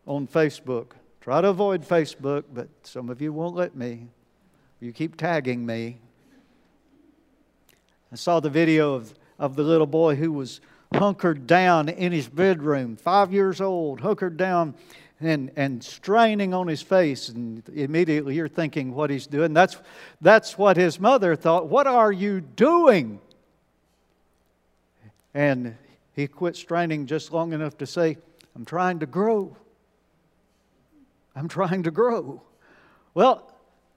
on 0.06 0.28
Facebook. 0.28 0.91
Try 1.21 1.41
to 1.41 1.50
avoid 1.50 1.84
Facebook, 1.84 2.43
but 2.54 2.67
some 2.84 3.10
of 3.10 3.21
you 3.21 3.32
won't 3.32 3.56
let 3.56 3.76
me. 3.76 4.08
You 4.80 4.91
keep 4.91 5.15
tagging 5.15 5.65
me. 5.65 6.00
I 8.12 8.15
saw 8.15 8.39
the 8.39 8.50
video 8.50 8.93
of, 8.95 9.13
of 9.39 9.56
the 9.56 9.63
little 9.63 9.88
boy 9.88 10.15
who 10.15 10.34
was 10.34 10.60
hunkered 10.93 11.47
down 11.47 11.88
in 11.88 12.12
his 12.12 12.28
bedroom, 12.28 12.97
five 12.97 13.32
years 13.32 13.62
old, 13.62 14.02
hunkered 14.02 14.36
down 14.36 14.74
and, 15.21 15.52
and 15.56 15.82
straining 15.82 16.54
on 16.54 16.67
his 16.67 16.82
face. 16.82 17.30
And 17.30 17.63
immediately 17.69 18.36
you're 18.36 18.50
thinking 18.50 18.93
what 18.93 19.10
he's 19.10 19.28
doing. 19.28 19.54
That's, 19.54 19.78
that's 20.19 20.58
what 20.58 20.76
his 20.76 21.00
mother 21.00 21.38
thought. 21.38 21.67
What 21.67 21.88
are 21.88 22.12
you 22.12 22.41
doing? 22.41 23.21
And 25.34 25.78
he 26.15 26.28
quit 26.28 26.56
straining 26.56 27.06
just 27.06 27.32
long 27.32 27.54
enough 27.54 27.78
to 27.78 27.86
say, 27.86 28.17
I'm 28.56 28.65
trying 28.65 29.00
to 29.00 29.06
grow. 29.06 29.56
I'm 31.36 31.47
trying 31.47 31.84
to 31.84 31.91
grow. 31.91 32.41
Well, 33.13 33.52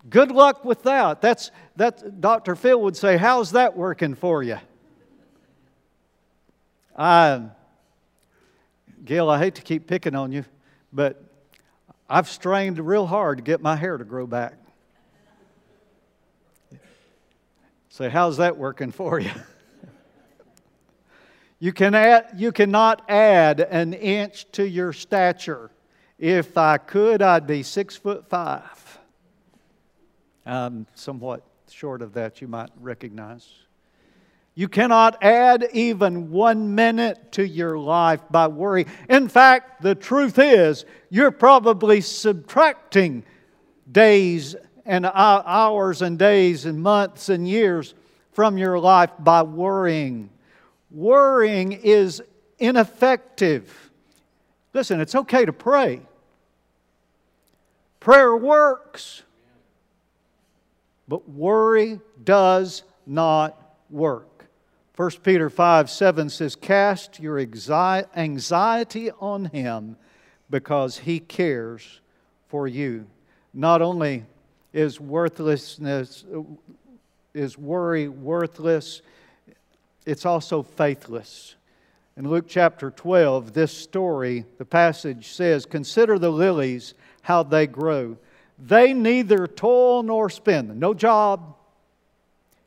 good 0.09 0.31
luck 0.31 0.65
with 0.65 0.85
that. 0.85 1.21
That's, 1.21 1.51
that 1.77 2.21
Dr. 2.21 2.55
Phil 2.55 2.81
would 2.83 2.97
say, 2.97 3.17
How's 3.17 3.53
that 3.53 3.77
working 3.77 4.15
for 4.15 4.43
you? 4.43 4.59
I, 6.97 7.43
Gail, 9.05 9.29
I 9.29 9.39
hate 9.39 9.57
to 9.57 9.63
keep 9.63 9.87
picking 9.87 10.15
on 10.15 10.31
you, 10.33 10.45
but 10.93 11.23
I've 12.09 12.29
strained 12.29 12.79
real 12.79 13.07
hard 13.07 13.39
to 13.39 13.43
get 13.43 13.61
my 13.61 13.77
hair 13.77 13.99
to 13.99 14.05
grow 14.05 14.27
back. 14.27 14.55
Say, 17.89 18.09
how's 18.09 18.39
that 18.39 18.57
working 18.57 18.91
for 18.93 19.21
you? 19.21 19.31
You, 21.59 21.73
can 21.73 21.95
add, 21.95 22.35
you 22.37 22.53
cannot 22.53 23.09
add 23.09 23.61
an 23.61 23.95
inch 23.95 24.51
to 24.53 24.69
your 24.69 24.93
stature. 24.93 25.71
If 26.19 26.57
I 26.59 26.79
could, 26.79 27.23
I'd 27.23 27.47
be 27.47 27.63
six 27.63 27.97
foot 27.97 28.29
five. 28.29 28.99
I'm 30.47 30.87
somewhat 30.95 31.43
short 31.71 32.03
of 32.03 32.13
that, 32.15 32.41
you 32.41 32.49
might 32.49 32.71
recognize. 32.81 33.49
You 34.55 34.69
cannot 34.69 35.23
add 35.23 35.69
even 35.73 36.31
one 36.31 36.77
minute 36.77 37.33
to 37.33 37.47
your 37.47 37.77
life 37.77 38.21
by 38.31 38.47
worry. 38.47 38.87
In 39.09 39.29
fact, 39.29 39.83
the 39.83 39.97
truth 39.97 40.39
is, 40.39 40.85
you're 41.11 41.33
probably 41.33 42.01
subtracting 42.01 43.25
days 43.91 44.55
and 44.87 45.07
hours 45.07 46.03
and 46.03 46.19
days 46.19 46.67
and 46.67 46.81
months 46.81 47.29
and 47.29 47.49
years 47.49 47.95
from 48.31 48.57
your 48.57 48.79
life 48.79 49.11
by 49.19 49.43
worrying. 49.43 50.31
Worrying 50.95 51.73
is 51.73 52.23
ineffective. 52.61 53.91
Listen, 54.73 55.01
it's 55.01 55.17
okay 55.17 55.45
to 55.45 55.53
pray. 55.53 56.01
Prayer 57.99 58.37
works. 58.37 59.25
But 61.09 61.29
worry 61.29 62.01
does 62.23 62.85
not 63.07 63.77
work. 63.91 64.47
1 64.95 65.11
Peter 65.25 65.51
5 65.51 65.91
7 65.91 66.31
says, 66.31 66.55
Cast 66.55 67.19
your 67.19 67.41
anxiety 67.41 69.11
on 69.11 69.47
him 69.47 69.97
because 70.49 70.99
he 70.99 71.19
cares 71.19 72.01
for 72.47 72.69
you. 72.69 73.05
Not 73.53 73.83
only 73.83 74.25
is 74.73 75.01
worthlessness, 75.01 76.25
is 77.35 77.59
worry 77.59 78.09
worthless, 78.09 79.03
it's 80.07 80.27
also 80.27 80.63
faithless. 80.63 81.55
In 82.17 82.29
Luke 82.29 82.47
chapter 82.49 82.91
12, 82.91 83.53
this 83.53 83.73
story, 83.73 84.45
the 84.59 84.65
passage 84.65 85.33
says, 85.33 85.67
Consider 85.67 86.19
the 86.19 86.31
lilies, 86.31 86.95
how 87.23 87.43
they 87.43 87.67
grow. 87.67 88.17
They 88.59 88.93
neither 88.93 89.47
toil 89.47 90.03
nor 90.03 90.31
spin. 90.31 90.79
No 90.79 90.95
job, 90.95 91.55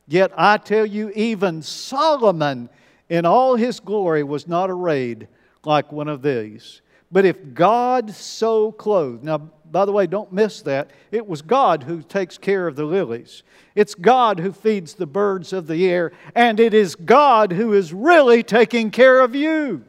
Yet 0.08 0.32
I 0.36 0.56
tell 0.56 0.86
you, 0.86 1.12
even 1.14 1.60
Solomon 1.60 2.70
in 3.10 3.26
all 3.26 3.56
his 3.56 3.78
glory 3.78 4.24
was 4.24 4.48
not 4.48 4.70
arrayed 4.70 5.28
like 5.64 5.92
one 5.92 6.08
of 6.08 6.22
these. 6.22 6.80
But 7.10 7.24
if 7.24 7.54
God 7.54 8.10
so 8.10 8.72
clothed, 8.72 9.24
now, 9.24 9.38
by 9.70 9.84
the 9.84 9.92
way, 9.92 10.06
don't 10.06 10.32
miss 10.32 10.62
that. 10.62 10.90
It 11.10 11.26
was 11.26 11.40
God 11.40 11.82
who 11.82 12.02
takes 12.02 12.36
care 12.36 12.66
of 12.66 12.76
the 12.76 12.84
lilies. 12.84 13.42
It's 13.74 13.94
God 13.94 14.40
who 14.40 14.52
feeds 14.52 14.94
the 14.94 15.06
birds 15.06 15.52
of 15.52 15.66
the 15.66 15.88
air, 15.88 16.12
and 16.34 16.60
it 16.60 16.74
is 16.74 16.94
God 16.94 17.52
who 17.52 17.72
is 17.72 17.92
really 17.92 18.42
taking 18.42 18.90
care 18.90 19.20
of 19.20 19.34
you. 19.34 19.84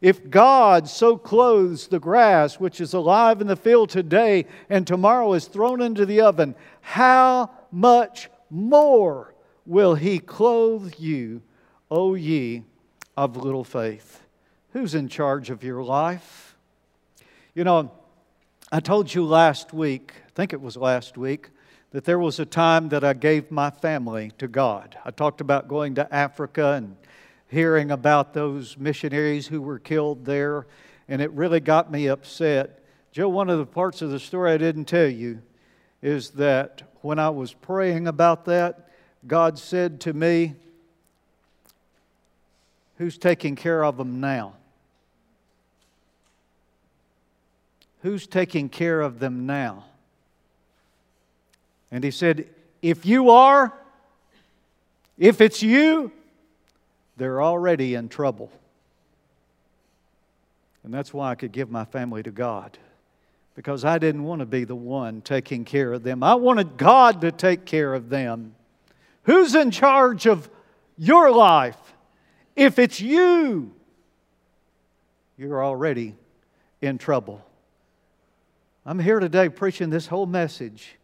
If 0.00 0.30
God 0.30 0.88
so 0.88 1.16
clothes 1.16 1.88
the 1.88 1.98
grass, 1.98 2.60
which 2.60 2.80
is 2.80 2.94
alive 2.94 3.40
in 3.40 3.46
the 3.46 3.56
field 3.56 3.90
today 3.90 4.46
and 4.70 4.86
tomorrow 4.86 5.32
is 5.32 5.46
thrown 5.46 5.82
into 5.82 6.06
the 6.06 6.20
oven, 6.20 6.54
how 6.80 7.50
much 7.72 8.30
more 8.48 9.34
will 9.66 9.96
he 9.96 10.18
clothe 10.18 10.94
you, 10.98 11.42
O 11.90 12.14
ye 12.14 12.62
of 13.16 13.36
little 13.36 13.64
faith. 13.64 14.22
Who's 14.72 14.94
in 14.94 15.08
charge 15.08 15.48
of 15.48 15.64
your 15.64 15.82
life? 15.82 16.54
You 17.54 17.64
know, 17.64 17.90
I 18.70 18.80
told 18.80 19.14
you 19.14 19.24
last 19.24 19.72
week, 19.72 20.12
I 20.26 20.30
think 20.34 20.52
it 20.52 20.60
was 20.60 20.76
last 20.76 21.16
week, 21.16 21.48
that 21.92 22.04
there 22.04 22.18
was 22.18 22.38
a 22.38 22.44
time 22.44 22.90
that 22.90 23.02
I 23.02 23.14
gave 23.14 23.50
my 23.50 23.70
family 23.70 24.32
to 24.36 24.46
God. 24.46 24.98
I 25.06 25.10
talked 25.10 25.40
about 25.40 25.68
going 25.68 25.94
to 25.94 26.14
Africa 26.14 26.72
and 26.72 26.96
hearing 27.48 27.90
about 27.90 28.34
those 28.34 28.76
missionaries 28.76 29.46
who 29.46 29.62
were 29.62 29.78
killed 29.78 30.26
there, 30.26 30.66
and 31.08 31.22
it 31.22 31.30
really 31.32 31.60
got 31.60 31.90
me 31.90 32.06
upset. 32.06 32.84
Joe, 33.10 33.30
one 33.30 33.48
of 33.48 33.58
the 33.58 33.64
parts 33.64 34.02
of 34.02 34.10
the 34.10 34.20
story 34.20 34.52
I 34.52 34.58
didn't 34.58 34.84
tell 34.84 35.08
you 35.08 35.40
is 36.02 36.30
that 36.32 36.82
when 37.00 37.18
I 37.18 37.30
was 37.30 37.54
praying 37.54 38.06
about 38.06 38.44
that, 38.44 38.90
God 39.26 39.58
said 39.58 39.98
to 40.02 40.12
me, 40.12 40.56
Who's 42.98 43.16
taking 43.16 43.56
care 43.56 43.84
of 43.84 43.96
them 43.96 44.20
now? 44.20 44.54
Who's 48.02 48.26
taking 48.26 48.68
care 48.68 49.00
of 49.00 49.18
them 49.20 49.46
now? 49.46 49.84
And 51.90 52.04
he 52.04 52.10
said, 52.10 52.46
If 52.82 53.06
you 53.06 53.30
are, 53.30 53.72
if 55.16 55.40
it's 55.40 55.62
you, 55.62 56.12
they're 57.16 57.42
already 57.42 57.94
in 57.94 58.08
trouble. 58.08 58.50
And 60.84 60.92
that's 60.92 61.12
why 61.12 61.30
I 61.30 61.34
could 61.34 61.52
give 61.52 61.70
my 61.70 61.84
family 61.84 62.22
to 62.22 62.30
God 62.30 62.78
because 63.54 63.84
I 63.84 63.98
didn't 63.98 64.22
want 64.22 64.40
to 64.40 64.46
be 64.46 64.64
the 64.64 64.76
one 64.76 65.20
taking 65.20 65.64
care 65.64 65.92
of 65.92 66.02
them. 66.02 66.22
I 66.22 66.36
wanted 66.36 66.76
God 66.76 67.20
to 67.22 67.32
take 67.32 67.64
care 67.64 67.92
of 67.94 68.08
them. 68.08 68.54
Who's 69.24 69.54
in 69.54 69.70
charge 69.70 70.26
of 70.26 70.48
your 70.96 71.30
life? 71.32 71.76
If 72.58 72.80
it's 72.80 73.00
you, 73.00 73.72
you're 75.36 75.64
already 75.64 76.16
in 76.82 76.98
trouble. 76.98 77.40
I'm 78.84 78.98
here 78.98 79.20
today 79.20 79.48
preaching 79.48 79.90
this 79.90 80.08
whole 80.08 80.26
message 80.26 80.96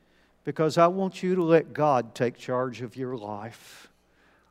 because 0.43 0.79
I 0.79 0.89
want 0.89 1.23
you 1.23 1.37
to 1.37 1.45
let 1.45 1.73
God 1.73 2.13
take 2.13 2.37
charge 2.37 2.83
of 2.83 2.97
your 2.97 3.17
life. 3.17 3.89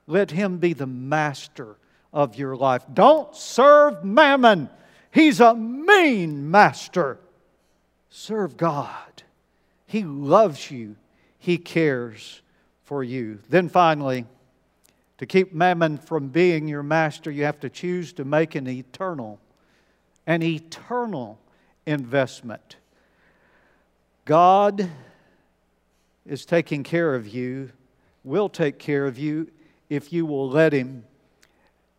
Let 0.08 0.32
Him 0.32 0.60
be 0.60 0.72
the 0.72 0.88
master 0.88 1.76
of 2.14 2.38
your 2.38 2.56
life. 2.56 2.86
Don't 2.94 3.36
serve 3.36 4.06
mammon, 4.06 4.70
He's 5.12 5.42
a 5.42 5.54
mean 5.54 6.50
master. 6.50 7.20
Serve 8.10 8.56
God. 8.56 9.24
He 9.86 10.06
loves 10.06 10.72
you, 10.72 10.96
He 11.38 11.58
cares 11.58 12.42
for 12.84 13.04
you. 13.04 13.40
Then 13.50 13.68
finally, 13.68 14.26
to 15.24 15.28
keep 15.28 15.54
mammon 15.54 15.98
from 15.98 16.28
being 16.28 16.68
your 16.68 16.84
master, 16.84 17.32
you 17.32 17.46
have 17.46 17.58
to 17.62 17.70
choose 17.70 18.12
to 18.12 18.26
make 18.26 18.56
an 18.56 18.68
eternal, 18.68 19.40
an 20.28 20.44
eternal 20.44 21.40
investment. 21.86 22.76
God 24.26 24.90
is 26.26 26.46
taking 26.46 26.84
care 26.84 27.16
of 27.16 27.26
you, 27.26 27.72
will 28.26 28.50
take 28.50 28.78
care 28.80 29.06
of 29.06 29.18
you 29.18 29.50
if 29.90 30.12
you 30.12 30.26
will 30.26 30.50
let 30.50 30.74
Him. 30.74 31.06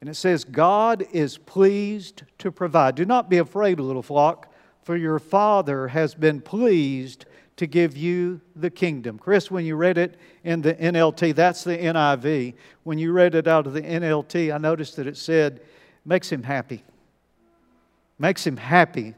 And 0.02 0.10
it 0.10 0.16
says, 0.16 0.44
God 0.44 1.06
is 1.10 1.38
pleased 1.38 2.24
to 2.40 2.52
provide. 2.52 2.94
Do 2.94 3.06
not 3.06 3.30
be 3.30 3.38
afraid, 3.38 3.80
little 3.80 4.02
flock 4.02 4.52
for 4.82 4.98
your 4.98 5.18
Father 5.18 5.88
has 5.88 6.14
been 6.14 6.42
pleased 6.42 7.24
to 7.56 7.66
give 7.66 7.96
you 7.96 8.40
the 8.56 8.70
kingdom. 8.70 9.18
Chris, 9.18 9.50
when 9.50 9.64
you 9.64 9.76
read 9.76 9.96
it 9.96 10.18
in 10.42 10.60
the 10.60 10.74
NLT, 10.74 11.34
that's 11.34 11.62
the 11.62 11.76
NIV. 11.76 12.54
When 12.82 12.98
you 12.98 13.12
read 13.12 13.34
it 13.34 13.46
out 13.46 13.66
of 13.66 13.72
the 13.72 13.82
NLT, 13.82 14.52
I 14.52 14.58
noticed 14.58 14.96
that 14.96 15.06
it 15.06 15.16
said, 15.16 15.60
makes 16.04 16.30
him 16.30 16.42
happy. 16.42 16.82
Makes 18.18 18.46
him 18.46 18.56
happy 18.56 19.14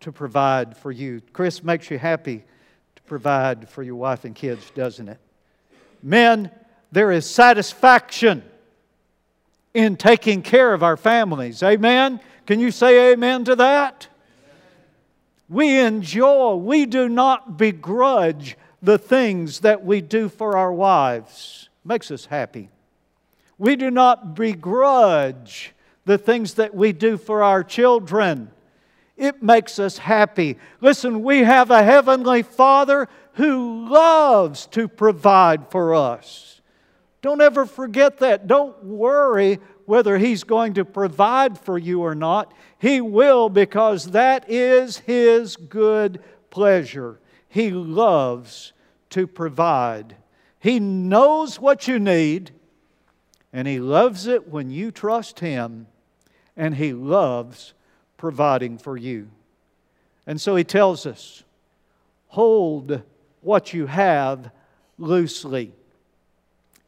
to 0.00 0.12
provide 0.12 0.76
for 0.76 0.92
you. 0.92 1.20
Chris 1.32 1.62
makes 1.62 1.90
you 1.90 1.98
happy 1.98 2.44
to 2.96 3.02
provide 3.02 3.68
for 3.68 3.82
your 3.82 3.96
wife 3.96 4.24
and 4.24 4.34
kids, 4.34 4.70
doesn't 4.74 5.08
it? 5.08 5.18
Men, 6.02 6.50
there 6.92 7.10
is 7.12 7.28
satisfaction 7.28 8.42
in 9.74 9.96
taking 9.96 10.42
care 10.42 10.72
of 10.72 10.82
our 10.82 10.96
families. 10.96 11.62
Amen? 11.62 12.20
Can 12.46 12.58
you 12.58 12.70
say 12.70 13.12
amen 13.12 13.44
to 13.44 13.56
that? 13.56 14.08
We 15.50 15.80
enjoy, 15.80 16.54
we 16.54 16.86
do 16.86 17.08
not 17.08 17.58
begrudge 17.58 18.56
the 18.80 18.98
things 18.98 19.60
that 19.60 19.84
we 19.84 20.00
do 20.00 20.28
for 20.28 20.56
our 20.56 20.72
wives. 20.72 21.68
Makes 21.84 22.12
us 22.12 22.26
happy. 22.26 22.70
We 23.58 23.74
do 23.74 23.90
not 23.90 24.36
begrudge 24.36 25.74
the 26.04 26.18
things 26.18 26.54
that 26.54 26.72
we 26.72 26.92
do 26.92 27.18
for 27.18 27.42
our 27.42 27.64
children. 27.64 28.52
It 29.16 29.42
makes 29.42 29.80
us 29.80 29.98
happy. 29.98 30.56
Listen, 30.80 31.24
we 31.24 31.40
have 31.40 31.72
a 31.72 31.82
heavenly 31.82 32.42
Father 32.42 33.08
who 33.34 33.88
loves 33.88 34.66
to 34.66 34.86
provide 34.86 35.68
for 35.70 35.96
us. 35.96 36.60
Don't 37.22 37.40
ever 37.40 37.66
forget 37.66 38.18
that. 38.18 38.46
Don't 38.46 38.82
worry 38.84 39.58
whether 39.90 40.18
He's 40.18 40.44
going 40.44 40.74
to 40.74 40.84
provide 40.84 41.58
for 41.58 41.76
you 41.76 42.02
or 42.02 42.14
not. 42.14 42.54
He 42.78 43.00
will 43.00 43.48
because 43.48 44.12
that 44.12 44.48
is 44.48 44.98
His 44.98 45.56
good 45.56 46.22
pleasure. 46.48 47.18
He 47.48 47.72
loves 47.72 48.72
to 49.10 49.26
provide. 49.26 50.14
He 50.60 50.78
knows 50.78 51.58
what 51.58 51.88
you 51.88 51.98
need, 51.98 52.52
and 53.52 53.66
He 53.66 53.80
loves 53.80 54.28
it 54.28 54.48
when 54.48 54.70
you 54.70 54.92
trust 54.92 55.40
Him, 55.40 55.88
and 56.56 56.76
He 56.76 56.92
loves 56.92 57.74
providing 58.16 58.78
for 58.78 58.96
you. 58.96 59.28
And 60.24 60.40
so 60.40 60.54
He 60.54 60.62
tells 60.62 61.04
us 61.04 61.42
hold 62.28 63.02
what 63.40 63.74
you 63.74 63.86
have 63.86 64.52
loosely. 64.98 65.72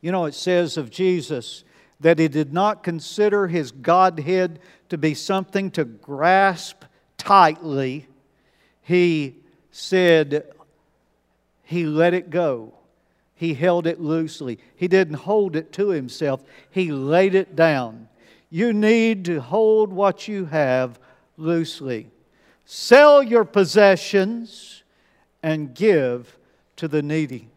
You 0.00 0.12
know, 0.12 0.26
it 0.26 0.34
says 0.34 0.76
of 0.76 0.88
Jesus, 0.88 1.64
that 2.02 2.18
he 2.18 2.28
did 2.28 2.52
not 2.52 2.82
consider 2.82 3.46
his 3.46 3.72
Godhead 3.72 4.60
to 4.88 4.98
be 4.98 5.14
something 5.14 5.70
to 5.72 5.84
grasp 5.84 6.84
tightly. 7.16 8.06
He 8.82 9.36
said, 9.70 10.52
he 11.62 11.86
let 11.86 12.12
it 12.12 12.28
go. 12.28 12.74
He 13.34 13.54
held 13.54 13.86
it 13.86 14.00
loosely. 14.00 14.58
He 14.76 14.88
didn't 14.88 15.14
hold 15.14 15.56
it 15.56 15.72
to 15.72 15.88
himself, 15.88 16.42
he 16.70 16.92
laid 16.92 17.34
it 17.34 17.56
down. 17.56 18.08
You 18.50 18.72
need 18.72 19.24
to 19.24 19.40
hold 19.40 19.92
what 19.92 20.28
you 20.28 20.44
have 20.44 21.00
loosely. 21.38 22.10
Sell 22.66 23.22
your 23.22 23.44
possessions 23.44 24.82
and 25.42 25.74
give 25.74 26.36
to 26.76 26.86
the 26.86 27.02
needy. 27.02 27.48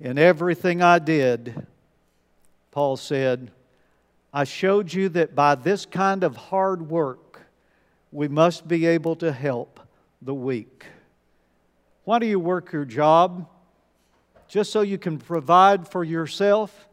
In 0.00 0.16
everything 0.16 0.80
I 0.80 0.98
did, 0.98 1.66
Paul 2.70 2.96
said, 2.96 3.50
I 4.32 4.44
showed 4.44 4.92
you 4.92 5.08
that 5.10 5.34
by 5.34 5.54
this 5.54 5.86
kind 5.86 6.22
of 6.22 6.36
hard 6.36 6.88
work, 6.88 7.42
we 8.12 8.28
must 8.28 8.68
be 8.68 8.86
able 8.86 9.16
to 9.16 9.32
help 9.32 9.80
the 10.22 10.34
weak. 10.34 10.84
Why 12.04 12.18
do 12.18 12.26
you 12.26 12.40
work 12.40 12.72
your 12.72 12.84
job? 12.84 13.48
Just 14.48 14.72
so 14.72 14.80
you 14.80 14.98
can 14.98 15.18
provide 15.18 15.88
for 15.88 16.04
yourself? 16.04 16.88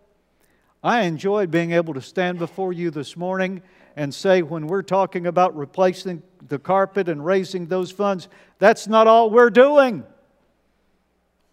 I 0.84 1.02
enjoyed 1.04 1.52
being 1.52 1.72
able 1.72 1.94
to 1.94 2.02
stand 2.02 2.38
before 2.38 2.74
you 2.74 2.92
this 2.92 3.18
morning 3.18 3.62
and 3.96 4.14
say, 4.14 4.42
when 4.42 4.68
we're 4.68 4.84
talking 4.84 5.26
about 5.26 5.56
replacing 5.58 6.22
the 6.48 6.60
carpet 6.60 7.10
and 7.10 7.26
raising 7.26 7.68
those 7.68 7.92
funds, 7.92 8.28
that's 8.60 8.88
not 8.88 9.08
all 9.08 9.30
we're 9.30 9.50
doing. 9.50 10.04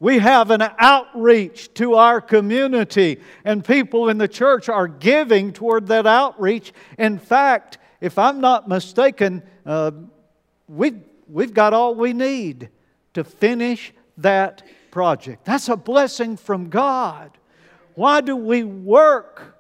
We 0.02 0.18
have 0.18 0.50
an 0.50 0.64
outreach 0.80 1.72
to 1.74 1.94
our 1.94 2.20
community, 2.20 3.20
and 3.44 3.64
people 3.64 4.08
in 4.08 4.18
the 4.18 4.26
church 4.26 4.68
are 4.68 4.88
giving 4.88 5.52
toward 5.52 5.86
that 5.86 6.08
outreach. 6.08 6.72
In 6.98 7.20
fact, 7.20 7.78
if 8.00 8.18
I'm 8.18 8.40
not 8.40 8.68
mistaken, 8.68 9.44
uh, 9.64 9.92
we, 10.66 10.94
we've 11.28 11.54
got 11.54 11.72
all 11.72 11.94
we 11.94 12.14
need 12.14 12.68
to 13.14 13.22
finish 13.22 13.92
that 14.18 14.64
project. 14.90 15.44
That's 15.44 15.68
a 15.68 15.76
blessing 15.76 16.36
from 16.36 16.68
God. 16.68 17.30
Why 17.94 18.22
do 18.22 18.34
we 18.34 18.64
work 18.64 19.56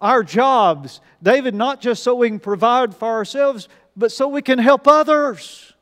our 0.00 0.22
jobs? 0.22 1.02
David, 1.22 1.54
not 1.54 1.82
just 1.82 2.02
so 2.02 2.14
we 2.14 2.30
can 2.30 2.40
provide 2.40 2.94
for 2.94 3.08
ourselves, 3.08 3.68
but 3.94 4.10
so 4.10 4.26
we 4.26 4.40
can 4.40 4.58
help 4.58 4.88
others. 4.88 5.74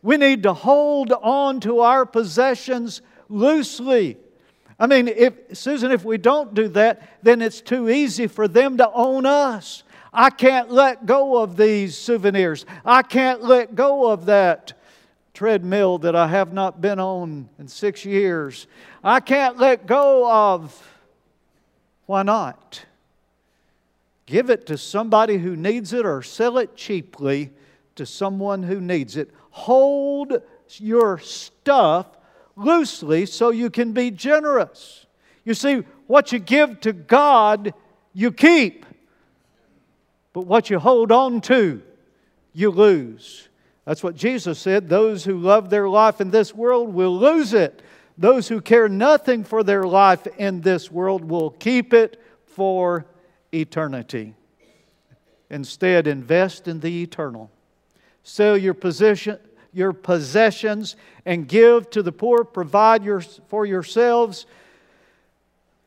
We 0.00 0.16
need 0.16 0.44
to 0.44 0.54
hold 0.54 1.12
on 1.12 1.60
to 1.60 1.80
our 1.80 2.06
possessions 2.06 3.02
loosely. 3.32 4.18
I 4.78 4.86
mean, 4.86 5.08
if, 5.08 5.34
Susan, 5.52 5.90
if 5.90 6.04
we 6.04 6.18
don't 6.18 6.54
do 6.54 6.68
that, 6.68 7.20
then 7.22 7.40
it's 7.40 7.60
too 7.60 7.88
easy 7.88 8.26
for 8.26 8.48
them 8.48 8.76
to 8.78 8.90
own 8.92 9.26
us. 9.26 9.84
I 10.12 10.30
can't 10.30 10.70
let 10.70 11.06
go 11.06 11.42
of 11.42 11.56
these 11.56 11.96
souvenirs. 11.96 12.66
I 12.84 13.02
can't 13.02 13.42
let 13.42 13.74
go 13.74 14.10
of 14.10 14.26
that 14.26 14.74
treadmill 15.34 15.98
that 15.98 16.14
I 16.14 16.26
have 16.26 16.52
not 16.52 16.80
been 16.80 17.00
on 17.00 17.48
in 17.58 17.68
six 17.68 18.04
years. 18.04 18.66
I 19.02 19.20
can't 19.20 19.58
let 19.58 19.86
go 19.86 20.30
of. 20.30 20.88
Why 22.06 22.22
not? 22.22 22.84
Give 24.26 24.50
it 24.50 24.66
to 24.66 24.76
somebody 24.76 25.38
who 25.38 25.56
needs 25.56 25.92
it 25.92 26.04
or 26.04 26.22
sell 26.22 26.58
it 26.58 26.76
cheaply 26.76 27.50
to 27.96 28.04
someone 28.04 28.62
who 28.62 28.80
needs 28.80 29.16
it. 29.16 29.30
Hold 29.50 30.42
your 30.78 31.18
stuff 31.18 32.06
loosely 32.64 33.26
so 33.26 33.50
you 33.50 33.70
can 33.70 33.92
be 33.92 34.10
generous. 34.10 35.06
You 35.44 35.54
see, 35.54 35.82
what 36.06 36.32
you 36.32 36.38
give 36.38 36.80
to 36.80 36.92
God, 36.92 37.74
you 38.12 38.32
keep. 38.32 38.86
But 40.32 40.46
what 40.46 40.70
you 40.70 40.78
hold 40.78 41.12
on 41.12 41.40
to, 41.42 41.82
you 42.52 42.70
lose. 42.70 43.48
That's 43.84 44.02
what 44.02 44.14
Jesus 44.14 44.58
said. 44.58 44.88
Those 44.88 45.24
who 45.24 45.38
love 45.38 45.68
their 45.68 45.88
life 45.88 46.20
in 46.20 46.30
this 46.30 46.54
world 46.54 46.94
will 46.94 47.16
lose 47.16 47.52
it. 47.52 47.82
Those 48.16 48.48
who 48.48 48.60
care 48.60 48.88
nothing 48.88 49.42
for 49.42 49.62
their 49.62 49.84
life 49.84 50.26
in 50.38 50.60
this 50.60 50.90
world 50.90 51.24
will 51.24 51.50
keep 51.50 51.92
it 51.92 52.22
for 52.46 53.06
eternity. 53.52 54.34
Instead, 55.50 56.06
invest 56.06 56.68
in 56.68 56.80
the 56.80 57.02
eternal. 57.02 57.50
Sell 58.22 58.56
your 58.56 58.74
position, 58.74 59.38
your 59.72 59.92
possessions 59.92 60.96
and 61.24 61.48
give 61.48 61.90
to 61.90 62.02
the 62.02 62.12
poor. 62.12 62.44
Provide 62.44 63.04
your, 63.04 63.20
for 63.48 63.66
yourselves 63.66 64.46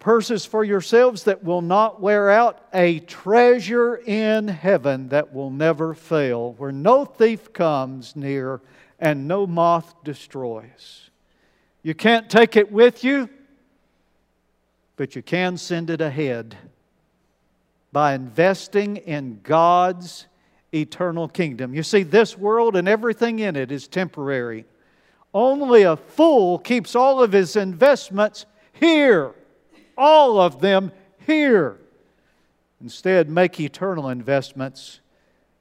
purses 0.05 0.45
for 0.45 0.63
yourselves 0.63 1.23
that 1.23 1.43
will 1.43 1.63
not 1.63 1.99
wear 1.99 2.29
out, 2.29 2.63
a 2.75 2.99
treasure 2.99 3.95
in 3.95 4.47
heaven 4.47 5.09
that 5.09 5.33
will 5.33 5.49
never 5.49 5.95
fail, 5.95 6.53
where 6.59 6.71
no 6.71 7.03
thief 7.03 7.51
comes 7.53 8.15
near 8.15 8.61
and 8.99 9.27
no 9.27 9.47
moth 9.47 9.95
destroys. 10.03 11.09
You 11.81 11.95
can't 11.95 12.29
take 12.29 12.55
it 12.55 12.71
with 12.71 13.03
you, 13.03 13.27
but 14.95 15.15
you 15.15 15.23
can 15.23 15.57
send 15.57 15.89
it 15.89 16.01
ahead 16.01 16.55
by 17.91 18.13
investing 18.13 18.97
in 18.97 19.39
God's 19.41 20.27
eternal 20.75 21.27
kingdom. 21.27 21.73
You 21.73 21.83
see, 21.83 22.03
this 22.03 22.37
world 22.37 22.75
and 22.75 22.87
everything 22.87 23.39
in 23.39 23.55
it 23.55 23.71
is 23.71 23.87
temporary. 23.87 24.65
Only 25.33 25.83
a 25.83 25.95
fool 25.95 26.59
keeps 26.59 26.95
all 26.95 27.23
of 27.23 27.31
his 27.31 27.55
investments 27.55 28.45
here, 28.73 29.33
all 29.97 30.39
of 30.39 30.61
them 30.61 30.91
here. 31.25 31.77
Instead, 32.81 33.29
make 33.29 33.59
eternal 33.59 34.09
investments, 34.09 34.99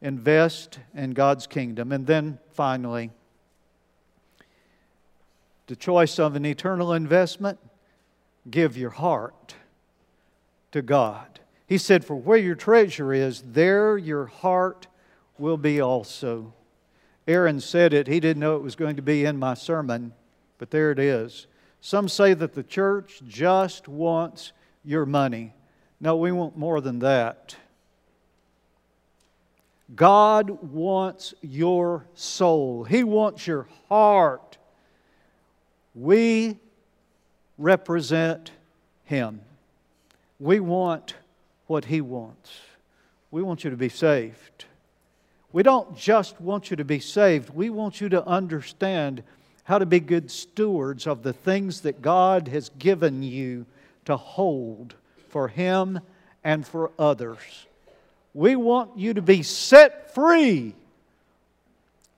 invest 0.02 0.78
in 0.94 1.12
God's 1.12 1.46
kingdom. 1.46 1.92
And 1.92 2.06
then 2.06 2.38
finally, 2.52 3.10
the 5.66 5.76
choice 5.76 6.18
of 6.18 6.36
an 6.36 6.44
eternal 6.44 6.92
investment 6.92 7.58
give 8.50 8.76
your 8.76 8.90
heart 8.90 9.54
to 10.72 10.82
God. 10.82 11.40
He 11.66 11.78
said, 11.78 12.04
For 12.04 12.16
where 12.16 12.38
your 12.38 12.54
treasure 12.54 13.12
is, 13.12 13.42
there 13.46 13.96
your 13.96 14.26
heart 14.26 14.86
will 15.38 15.56
be 15.56 15.80
also. 15.80 16.52
Aaron 17.26 17.60
said 17.60 17.92
it. 17.92 18.06
He 18.06 18.20
didn't 18.20 18.40
know 18.40 18.56
it 18.56 18.62
was 18.62 18.76
going 18.76 18.96
to 18.96 19.02
be 19.02 19.24
in 19.24 19.38
my 19.38 19.54
sermon, 19.54 20.12
but 20.58 20.70
there 20.70 20.90
it 20.90 20.98
is. 20.98 21.46
Some 21.80 22.08
say 22.08 22.34
that 22.34 22.54
the 22.54 22.62
church 22.62 23.22
just 23.26 23.88
wants 23.88 24.52
your 24.84 25.06
money. 25.06 25.54
No, 26.00 26.16
we 26.16 26.32
want 26.32 26.56
more 26.56 26.80
than 26.80 26.98
that. 27.00 27.56
God 29.94 30.50
wants 30.72 31.34
your 31.42 32.06
soul, 32.14 32.84
He 32.84 33.04
wants 33.04 33.46
your 33.46 33.66
heart. 33.88 34.58
We 35.94 36.58
represent 37.58 38.50
Him. 39.04 39.40
We 40.40 40.58
want 40.58 41.14
what 41.66 41.84
He 41.84 42.00
wants. 42.00 42.50
We 43.30 43.42
want 43.42 43.62
you 43.62 43.70
to 43.70 43.76
be 43.76 43.88
saved. 43.88 44.64
We 45.54 45.62
don't 45.62 45.96
just 45.96 46.40
want 46.40 46.72
you 46.72 46.78
to 46.78 46.84
be 46.84 46.98
saved, 46.98 47.50
we 47.50 47.70
want 47.70 48.00
you 48.00 48.08
to 48.08 48.26
understand 48.26 49.22
how 49.62 49.78
to 49.78 49.86
be 49.86 50.00
good 50.00 50.28
stewards 50.28 51.06
of 51.06 51.22
the 51.22 51.32
things 51.32 51.82
that 51.82 52.02
God 52.02 52.48
has 52.48 52.70
given 52.70 53.22
you 53.22 53.64
to 54.06 54.16
hold 54.16 54.96
for 55.28 55.46
Him 55.46 56.00
and 56.42 56.66
for 56.66 56.90
others. 56.98 57.38
We 58.34 58.56
want 58.56 58.98
you 58.98 59.14
to 59.14 59.22
be 59.22 59.44
set 59.44 60.12
free 60.12 60.74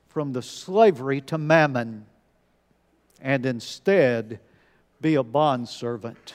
from 0.08 0.32
the 0.32 0.40
slavery 0.40 1.20
to 1.20 1.36
mammon 1.36 2.06
and 3.20 3.44
instead 3.44 4.40
be 5.02 5.14
a 5.14 5.22
bondservant 5.22 6.32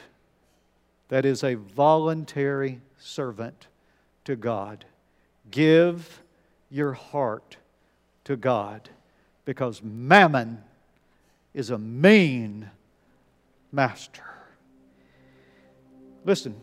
that 1.07 1.25
is 1.25 1.43
a 1.43 1.55
voluntary 1.55 2.79
servant 2.99 3.65
to 4.25 4.35
God. 4.35 4.85
Give 5.49 6.21
your 6.71 6.93
heart 6.93 7.57
to 8.23 8.35
God 8.35 8.89
because 9.45 9.83
mammon 9.83 10.63
is 11.53 11.69
a 11.69 11.77
mean 11.77 12.69
master. 13.71 14.23
Listen, 16.23 16.55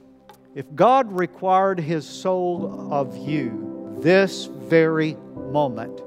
if 0.55 0.75
God 0.75 1.13
required 1.13 1.79
his 1.79 2.09
soul 2.09 2.93
of 2.93 3.17
you 3.17 3.97
this 4.01 4.47
very 4.47 5.15
moment, 5.35 6.01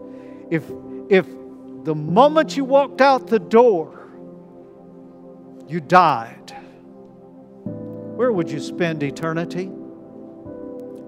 if, 0.49 0.63
if 1.09 1.27
the 1.83 1.93
moment 1.95 2.57
you 2.57 2.65
walked 2.65 3.01
out 3.01 3.27
the 3.27 3.39
door, 3.39 4.09
you 5.67 5.79
died, 5.79 6.55
where 8.15 8.31
would 8.31 8.49
you 8.49 8.59
spend 8.59 9.03
eternity? 9.03 9.69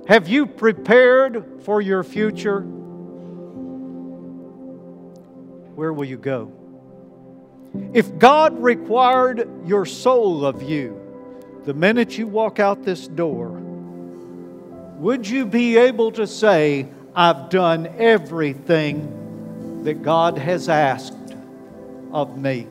Have 0.08 0.28
you 0.28 0.46
prepared 0.46 1.62
for 1.64 1.82
your 1.82 2.04
future? 2.04 2.66
Where 5.76 5.91
will 5.93 6.05
you 6.05 6.17
go? 6.17 6.51
If 7.93 8.17
God 8.19 8.61
required 8.61 9.49
your 9.65 9.86
soul 9.86 10.45
of 10.45 10.61
you 10.61 10.99
the 11.65 11.74
minute 11.74 12.17
you 12.17 12.28
walk 12.28 12.59
out 12.59 12.84
this 12.84 13.07
door, 13.07 13.49
would 14.97 15.28
you 15.28 15.45
be 15.45 15.78
able 15.78 16.11
to 16.13 16.28
say, 16.28 16.88
I've 17.15 17.49
done 17.49 17.88
everything 17.97 19.84
that 19.84 20.03
God 20.03 20.38
has 20.38 20.69
asked 20.69 21.36
of 22.11 22.38
me? 22.38 22.67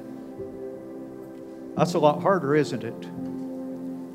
That's 1.77 1.95
a 1.95 1.99
lot 1.99 2.23
harder, 2.23 2.55
isn't 2.55 2.85
it? 2.85 3.09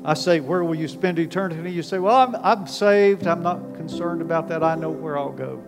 I 0.04 0.14
say, 0.14 0.40
Where 0.40 0.64
will 0.64 0.74
you 0.74 0.88
spend 0.88 1.18
eternity? 1.18 1.70
You 1.70 1.82
say, 1.82 1.98
Well, 1.98 2.16
I'm, 2.16 2.36
I'm 2.36 2.66
saved. 2.66 3.26
I'm 3.26 3.42
not 3.42 3.74
concerned 3.74 4.22
about 4.22 4.48
that. 4.48 4.62
I 4.62 4.74
know 4.74 4.90
where 4.90 5.18
I'll 5.18 5.32
go. 5.32 5.62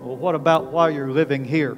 Well, 0.00 0.16
what 0.16 0.34
about 0.34 0.72
while 0.72 0.90
you're 0.90 1.10
living 1.10 1.44
here? 1.44 1.76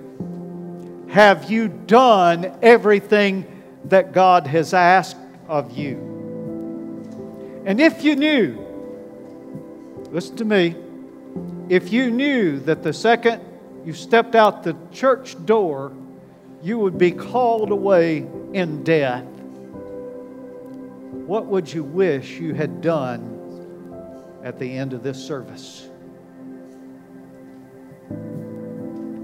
Have 1.08 1.50
you 1.50 1.68
done 1.68 2.58
everything 2.62 3.46
that 3.84 4.12
God 4.12 4.46
has 4.46 4.74
asked 4.74 5.16
of 5.48 5.76
you? 5.76 7.62
And 7.64 7.80
if 7.80 8.04
you 8.04 8.16
knew, 8.16 8.58
listen 10.10 10.36
to 10.36 10.44
me, 10.44 10.76
if 11.68 11.92
you 11.92 12.10
knew 12.10 12.60
that 12.60 12.82
the 12.82 12.92
second 12.92 13.42
you 13.84 13.94
stepped 13.94 14.34
out 14.34 14.62
the 14.62 14.76
church 14.92 15.42
door, 15.46 15.92
you 16.62 16.78
would 16.78 16.98
be 16.98 17.10
called 17.10 17.70
away 17.70 18.26
in 18.52 18.84
death, 18.84 19.24
what 21.26 21.46
would 21.46 21.72
you 21.72 21.84
wish 21.84 22.38
you 22.38 22.54
had 22.54 22.80
done 22.80 23.34
at 24.42 24.58
the 24.58 24.76
end 24.76 24.92
of 24.92 25.02
this 25.02 25.22
service? 25.22 25.87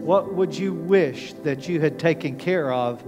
What 0.05 0.35
would 0.35 0.55
you 0.55 0.75
wish 0.75 1.33
that 1.45 1.67
you 1.67 1.81
had 1.81 1.99
taken 1.99 2.37
care 2.37 2.71
of 2.71 3.03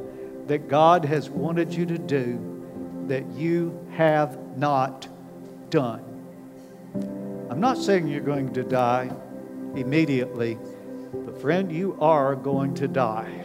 that 0.46 0.66
God 0.66 1.04
has 1.04 1.28
wanted 1.28 1.74
you 1.74 1.84
to 1.84 1.98
do 1.98 2.64
that 3.08 3.26
you 3.32 3.78
have 3.92 4.56
not 4.56 5.06
done? 5.68 6.02
I'm 7.50 7.60
not 7.60 7.76
saying 7.76 8.08
you're 8.08 8.22
going 8.22 8.54
to 8.54 8.62
die 8.62 9.10
immediately, 9.74 10.56
but 11.12 11.38
friend, 11.38 11.70
you 11.70 11.98
are 12.00 12.34
going 12.34 12.72
to 12.76 12.88
die. 12.88 13.44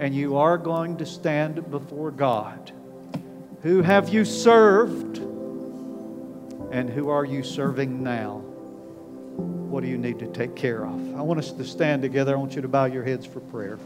And 0.00 0.12
you 0.12 0.36
are 0.36 0.58
going 0.58 0.96
to 0.96 1.06
stand 1.06 1.70
before 1.70 2.10
God. 2.10 2.72
Who 3.62 3.80
have 3.82 4.08
you 4.08 4.24
served? 4.24 5.18
And 6.72 6.90
who 6.90 7.10
are 7.10 7.24
you 7.24 7.44
serving 7.44 8.02
now? 8.02 8.42
What 9.68 9.82
do 9.82 9.88
you 9.88 9.98
need 9.98 10.20
to 10.20 10.26
take 10.26 10.54
care 10.54 10.84
of? 10.84 11.16
I 11.16 11.22
want 11.22 11.40
us 11.40 11.50
to 11.52 11.64
stand 11.64 12.02
together. 12.02 12.34
I 12.34 12.38
want 12.38 12.54
you 12.54 12.62
to 12.62 12.68
bow 12.68 12.84
your 12.84 13.02
heads 13.02 13.26
for 13.26 13.40
prayer. 13.40 13.78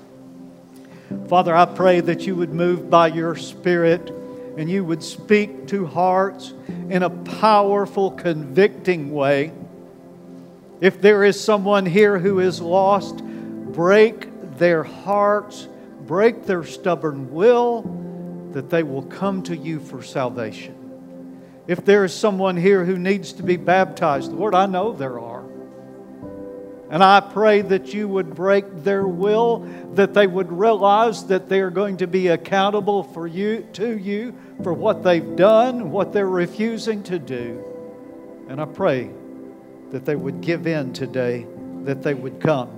Father, 1.28 1.57
I 1.57 1.64
pray 1.64 2.01
that 2.01 2.26
you 2.26 2.37
would 2.37 2.53
move 2.53 2.91
by 2.91 3.09
your 3.09 3.35
Spirit 3.35 4.11
and 4.57 4.70
you 4.70 4.85
would 4.85 5.03
speak 5.03 5.68
to 5.68 5.87
hearts 5.87 6.53
in 6.89 7.03
a 7.03 7.11
powerful, 7.11 8.11
convicting 8.11 9.11
way. 9.12 9.53
If 10.81 11.01
there 11.01 11.24
is 11.24 11.43
someone 11.43 11.87
here 11.87 12.18
who 12.18 12.41
is 12.41 12.61
lost, 12.61 13.24
break 13.24 14.59
their 14.59 14.83
hearts, 14.83 15.66
break 16.07 16.45
their 16.45 16.64
stubborn 16.64 17.33
will, 17.33 17.83
that 18.53 18.68
they 18.68 18.83
will 18.83 19.03
come 19.03 19.43
to 19.45 19.57
you 19.57 19.81
for 19.81 20.03
salvation. 20.03 20.76
If 21.66 21.85
there 21.85 22.05
is 22.05 22.12
someone 22.12 22.57
here 22.57 22.85
who 22.85 22.99
needs 22.99 23.33
to 23.35 23.43
be 23.43 23.57
baptized, 23.57 24.33
Lord, 24.33 24.55
I 24.55 24.66
know 24.66 24.93
there 24.93 25.18
are. 25.18 25.39
And 26.91 27.05
I 27.05 27.20
pray 27.20 27.62
that 27.62 27.95
you 27.95 28.09
would 28.09 28.34
break 28.34 28.82
their 28.82 29.07
will, 29.07 29.61
that 29.95 30.12
they 30.12 30.26
would 30.26 30.51
realize 30.51 31.26
that 31.26 31.49
they 31.49 31.61
are 31.61 31.70
going 31.70 31.99
to 31.99 32.09
be 32.09 32.26
accountable 32.28 33.05
for 33.05 33.28
you 33.28 33.64
to 33.74 33.97
you 33.97 34.34
for 34.64 34.72
what 34.72 35.05
they've 35.05 35.36
done, 35.36 35.93
what 35.93 36.12
they're 36.12 36.26
refusing 36.28 37.05
to 37.05 37.20
do. 37.20 37.64
And 38.49 38.61
I 38.61 38.64
pray 38.64 39.09
that 39.93 40.05
they 40.05 40.16
would 40.16 40.41
give 40.41 40.66
in 40.66 40.93
today, 40.93 41.47
that 41.84 42.03
they 42.03 42.14
would 42.14 42.41
come. 42.41 42.68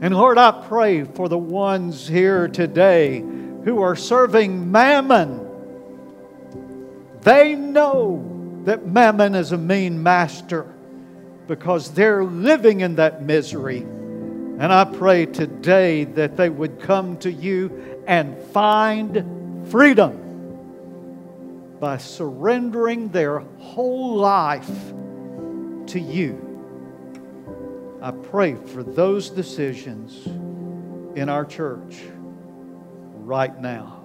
And 0.00 0.14
Lord, 0.14 0.38
I 0.38 0.52
pray 0.68 1.02
for 1.02 1.28
the 1.28 1.36
ones 1.36 2.06
here 2.06 2.46
today 2.46 3.18
who 3.18 3.82
are 3.82 3.96
serving 3.96 4.70
mammon. 4.70 5.46
They 7.22 7.56
know 7.56 8.62
that 8.64 8.86
mammon 8.86 9.34
is 9.34 9.50
a 9.50 9.58
mean 9.58 10.00
master 10.00 10.72
because 11.50 11.90
they're 11.94 12.22
living 12.22 12.80
in 12.80 12.94
that 12.94 13.24
misery. 13.24 13.78
And 13.78 14.72
I 14.72 14.84
pray 14.84 15.26
today 15.26 16.04
that 16.04 16.36
they 16.36 16.48
would 16.48 16.78
come 16.78 17.16
to 17.18 17.32
you 17.32 18.04
and 18.06 18.38
find 18.52 19.68
freedom 19.68 20.16
by 21.80 21.96
surrendering 21.96 23.08
their 23.08 23.40
whole 23.58 24.14
life 24.14 24.70
to 25.88 25.98
you. 25.98 26.38
I 28.00 28.12
pray 28.12 28.54
for 28.54 28.84
those 28.84 29.28
decisions 29.28 30.24
in 31.16 31.28
our 31.28 31.44
church 31.44 31.98
right 33.24 33.60
now. 33.60 33.99